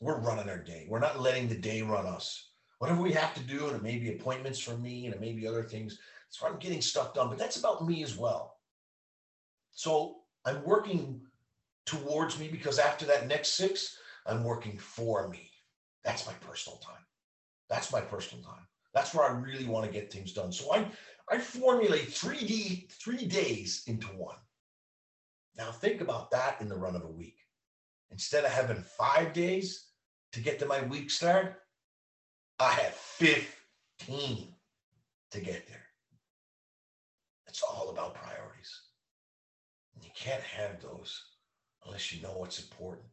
we're 0.00 0.20
running 0.20 0.48
our 0.48 0.58
day. 0.58 0.86
We're 0.88 0.98
not 1.00 1.20
letting 1.20 1.48
the 1.48 1.56
day 1.56 1.82
run 1.82 2.06
us. 2.06 2.48
Whatever 2.78 3.02
we 3.02 3.12
have 3.12 3.34
to 3.34 3.40
do, 3.42 3.66
and 3.68 3.76
it 3.76 3.82
may 3.82 3.98
be 3.98 4.10
appointments 4.10 4.58
for 4.58 4.76
me, 4.76 5.06
and 5.06 5.14
it 5.14 5.20
may 5.20 5.32
be 5.32 5.46
other 5.46 5.62
things. 5.62 5.98
So 6.30 6.46
I'm 6.46 6.58
getting 6.58 6.80
stuff 6.82 7.14
done, 7.14 7.28
but 7.28 7.38
that's 7.38 7.58
about 7.58 7.86
me 7.86 8.02
as 8.02 8.16
well. 8.16 8.56
So 9.72 10.18
I'm 10.44 10.64
working 10.64 11.20
towards 11.86 12.38
me 12.38 12.48
because 12.48 12.78
after 12.78 13.06
that 13.06 13.28
next 13.28 13.50
six, 13.50 13.98
I'm 14.26 14.44
working 14.44 14.78
for 14.78 15.28
me. 15.28 15.50
That's 16.04 16.26
my 16.26 16.32
personal 16.34 16.78
time. 16.78 17.04
That's 17.68 17.92
my 17.92 18.00
personal 18.00 18.44
time. 18.44 18.66
That's 18.94 19.14
where 19.14 19.24
I 19.24 19.32
really 19.32 19.66
want 19.66 19.86
to 19.86 19.92
get 19.92 20.12
things 20.12 20.32
done. 20.32 20.52
So 20.52 20.74
I, 20.74 20.86
I 21.30 21.38
formulate 21.38 22.08
3D, 22.08 22.90
three 22.92 23.26
days 23.26 23.84
into 23.86 24.08
one. 24.08 24.36
Now 25.56 25.70
think 25.70 26.00
about 26.00 26.30
that 26.30 26.60
in 26.60 26.68
the 26.68 26.76
run 26.76 26.96
of 26.96 27.04
a 27.04 27.08
week. 27.10 27.38
Instead 28.10 28.44
of 28.44 28.52
having 28.52 28.84
five 28.98 29.32
days 29.32 29.86
to 30.32 30.40
get 30.40 30.58
to 30.58 30.66
my 30.66 30.82
week 30.82 31.10
start, 31.10 31.56
I 32.58 32.72
have 32.72 32.94
15 32.94 34.54
to 35.30 35.40
get 35.40 35.66
there. 35.66 35.86
It's 37.46 37.62
all 37.62 37.90
about 37.90 38.14
priorities. 38.14 38.82
And 39.94 40.04
you 40.04 40.10
can't 40.14 40.42
have 40.42 40.80
those 40.80 41.22
unless 41.84 42.12
you 42.12 42.22
know 42.22 42.36
what's 42.36 42.62
important. 42.62 43.06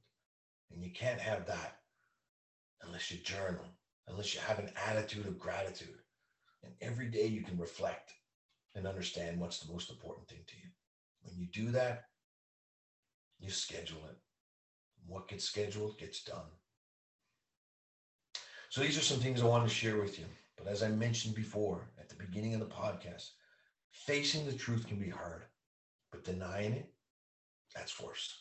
And 0.72 0.84
you 0.84 0.92
can't 0.92 1.20
have 1.20 1.46
that 1.48 1.78
unless 2.84 3.12
you 3.12 3.18
journal, 3.18 3.66
unless 4.08 4.34
you 4.34 4.40
have 4.42 4.60
an 4.60 4.72
attitude 4.88 5.26
of 5.26 5.40
gratitude. 5.40 6.00
And 6.64 6.74
every 6.82 7.08
day 7.08 7.28
you 7.28 7.42
can 7.42 7.58
reflect 7.58 8.14
and 8.76 8.88
understand 8.88 9.40
what's 9.40 9.60
the 9.60 9.72
most 9.72 9.90
important 9.90 10.28
thing 10.28 10.44
to 10.48 10.56
you. 10.58 10.70
When 11.22 11.38
you 11.38 11.48
do 11.48 11.72
that, 11.72 12.06
you 13.40 13.50
schedule 13.50 14.06
it. 14.10 14.18
What 15.08 15.28
gets 15.28 15.46
scheduled 15.46 15.98
gets 15.98 16.24
done. 16.24 16.46
So 18.70 18.82
these 18.82 18.98
are 18.98 19.02
some 19.02 19.20
things 19.20 19.42
I 19.42 19.46
want 19.46 19.68
to 19.68 19.74
share 19.74 19.98
with 19.98 20.20
you. 20.20 20.26
But 20.58 20.68
as 20.68 20.84
I 20.84 20.90
mentioned 20.90 21.36
before 21.36 21.90
at 22.00 22.10
the 22.10 22.16
beginning 22.16 22.54
of 22.54 22.60
the 22.60 22.66
podcast, 22.68 23.30
facing 23.92 24.46
the 24.46 24.54
truth 24.54 24.88
can 24.88 25.00
be 25.00 25.10
hard, 25.10 25.46
but 26.12 26.24
denying 26.24 26.74
it, 26.74 26.92
that's 27.74 28.00
worse. 28.00 28.34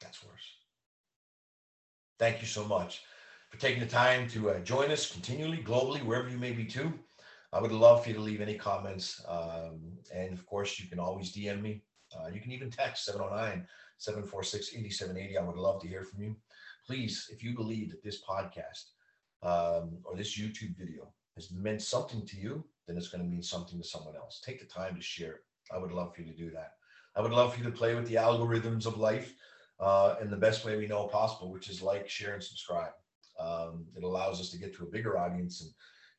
That's 0.00 0.24
worse. 0.24 0.61
Thank 2.22 2.40
you 2.40 2.46
so 2.46 2.64
much 2.64 3.02
for 3.50 3.58
taking 3.58 3.80
the 3.80 3.88
time 3.88 4.28
to 4.28 4.50
uh, 4.50 4.60
join 4.60 4.92
us 4.92 5.10
continually, 5.10 5.56
globally, 5.56 6.04
wherever 6.04 6.28
you 6.28 6.38
may 6.38 6.52
be 6.52 6.64
too. 6.64 6.92
I 7.52 7.60
would 7.60 7.72
love 7.72 8.04
for 8.04 8.10
you 8.10 8.14
to 8.14 8.20
leave 8.20 8.40
any 8.40 8.54
comments. 8.54 9.24
Um, 9.26 9.80
and 10.14 10.32
of 10.32 10.46
course, 10.46 10.78
you 10.78 10.86
can 10.86 11.00
always 11.00 11.34
DM 11.34 11.60
me. 11.60 11.82
Uh, 12.16 12.28
you 12.28 12.40
can 12.40 12.52
even 12.52 12.70
text 12.70 13.06
709 13.06 13.66
746 13.98 14.68
8780. 14.68 15.36
I 15.36 15.42
would 15.42 15.56
love 15.56 15.82
to 15.82 15.88
hear 15.88 16.04
from 16.04 16.22
you. 16.22 16.36
Please, 16.86 17.28
if 17.32 17.42
you 17.42 17.56
believe 17.56 17.90
that 17.90 18.04
this 18.04 18.22
podcast 18.22 18.90
um, 19.42 19.98
or 20.04 20.14
this 20.14 20.38
YouTube 20.38 20.78
video 20.78 21.08
has 21.34 21.50
meant 21.50 21.82
something 21.82 22.24
to 22.26 22.36
you, 22.36 22.62
then 22.86 22.96
it's 22.96 23.08
going 23.08 23.24
to 23.24 23.28
mean 23.28 23.42
something 23.42 23.80
to 23.80 23.84
someone 23.84 24.14
else. 24.14 24.40
Take 24.46 24.60
the 24.60 24.66
time 24.66 24.94
to 24.94 25.02
share. 25.02 25.40
I 25.74 25.78
would 25.78 25.90
love 25.90 26.14
for 26.14 26.22
you 26.22 26.30
to 26.30 26.38
do 26.38 26.52
that. 26.52 26.74
I 27.16 27.20
would 27.20 27.32
love 27.32 27.52
for 27.52 27.58
you 27.58 27.64
to 27.64 27.76
play 27.76 27.96
with 27.96 28.06
the 28.06 28.14
algorithms 28.14 28.86
of 28.86 28.96
life 28.96 29.34
uh, 29.82 30.14
in 30.22 30.30
the 30.30 30.36
best 30.36 30.64
way 30.64 30.76
we 30.76 30.86
know 30.86 31.08
possible, 31.08 31.50
which 31.50 31.68
is 31.68 31.82
like, 31.82 32.08
share, 32.08 32.34
and 32.34 32.42
subscribe. 32.42 32.92
Um, 33.38 33.84
it 33.96 34.04
allows 34.04 34.40
us 34.40 34.50
to 34.50 34.58
get 34.58 34.74
to 34.76 34.84
a 34.84 34.90
bigger 34.90 35.18
audience, 35.18 35.60
and 35.60 35.70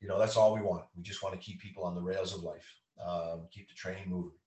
you 0.01 0.07
know 0.07 0.19
that's 0.19 0.35
all 0.35 0.53
we 0.53 0.61
want. 0.61 0.83
We 0.95 1.03
just 1.03 1.23
want 1.23 1.33
to 1.33 1.41
keep 1.41 1.61
people 1.61 1.85
on 1.85 1.95
the 1.95 2.01
rails 2.01 2.33
of 2.33 2.43
life, 2.43 2.67
um, 3.03 3.47
keep 3.51 3.69
the 3.69 3.75
train 3.75 4.03
moving, 4.07 4.37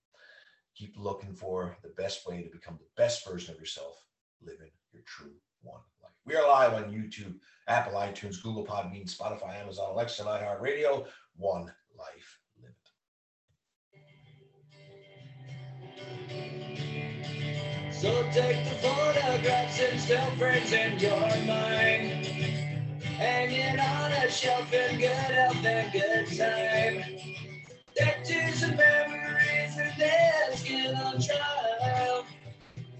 keep 0.75 0.95
looking 0.99 1.35
for 1.35 1.77
the 1.83 1.95
best 1.97 2.29
way 2.29 2.43
to 2.43 2.51
become 2.51 2.79
the 2.79 3.03
best 3.03 3.27
version 3.27 3.55
of 3.55 3.61
yourself, 3.61 3.97
living 4.43 4.71
your 4.93 5.03
true 5.07 5.33
one 5.63 5.81
life. 6.03 6.13
We 6.27 6.37
are 6.37 6.47
live 6.47 6.75
on 6.75 6.93
YouTube, 6.93 7.37
Apple, 7.69 7.95
iTunes, 7.95 8.43
Google 8.43 8.67
Podbean, 8.67 9.11
Spotify, 9.11 9.59
Amazon, 9.61 9.93
Alexa, 9.93 10.23
and 10.23 10.31
iHeartRadio. 10.31 11.07
One 11.37 11.73
life 11.97 12.39
So 18.01 18.23
take 18.31 18.63
the 18.65 18.77
photographs 18.83 19.81
and 19.81 19.99
still 19.99 20.31
frames 20.33 20.71
in 20.71 20.99
your 20.99 21.19
mind. 21.47 22.27
Hanging 23.17 23.81
on 23.81 24.13
a 24.13 24.31
shelf 24.31 24.71
in 24.71 24.99
good 24.99 25.09
health 25.09 25.65
and 25.65 25.91
good 25.91 26.27
time. 26.37 27.03
Pictures 27.97 28.63
and 28.65 28.77
memories 28.77 29.79
are 29.79 29.95
there, 29.97 30.57
skin 30.57 30.95
on 30.95 31.23
trial. 31.23 32.27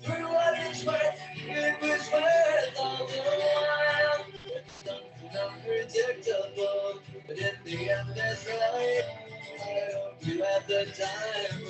For 0.01 0.13
what 0.13 0.59
it's 0.61 0.83
worth, 0.83 1.21
it 1.47 1.83
was 1.83 2.11
worth 2.11 2.81
all 2.81 3.07
the 3.07 3.19
while. 3.19 4.27
It's 4.47 4.83
something 4.83 5.39
unpredictable, 5.39 7.01
but 7.27 7.37
in 7.37 7.55
the 7.65 7.91
end, 7.91 8.13
that's 8.17 8.47
right. 8.47 9.03
I 9.61 9.93
hope 9.95 10.27
you 10.27 10.43
have 10.43 10.67
the 10.67 10.87
time. 10.87 11.63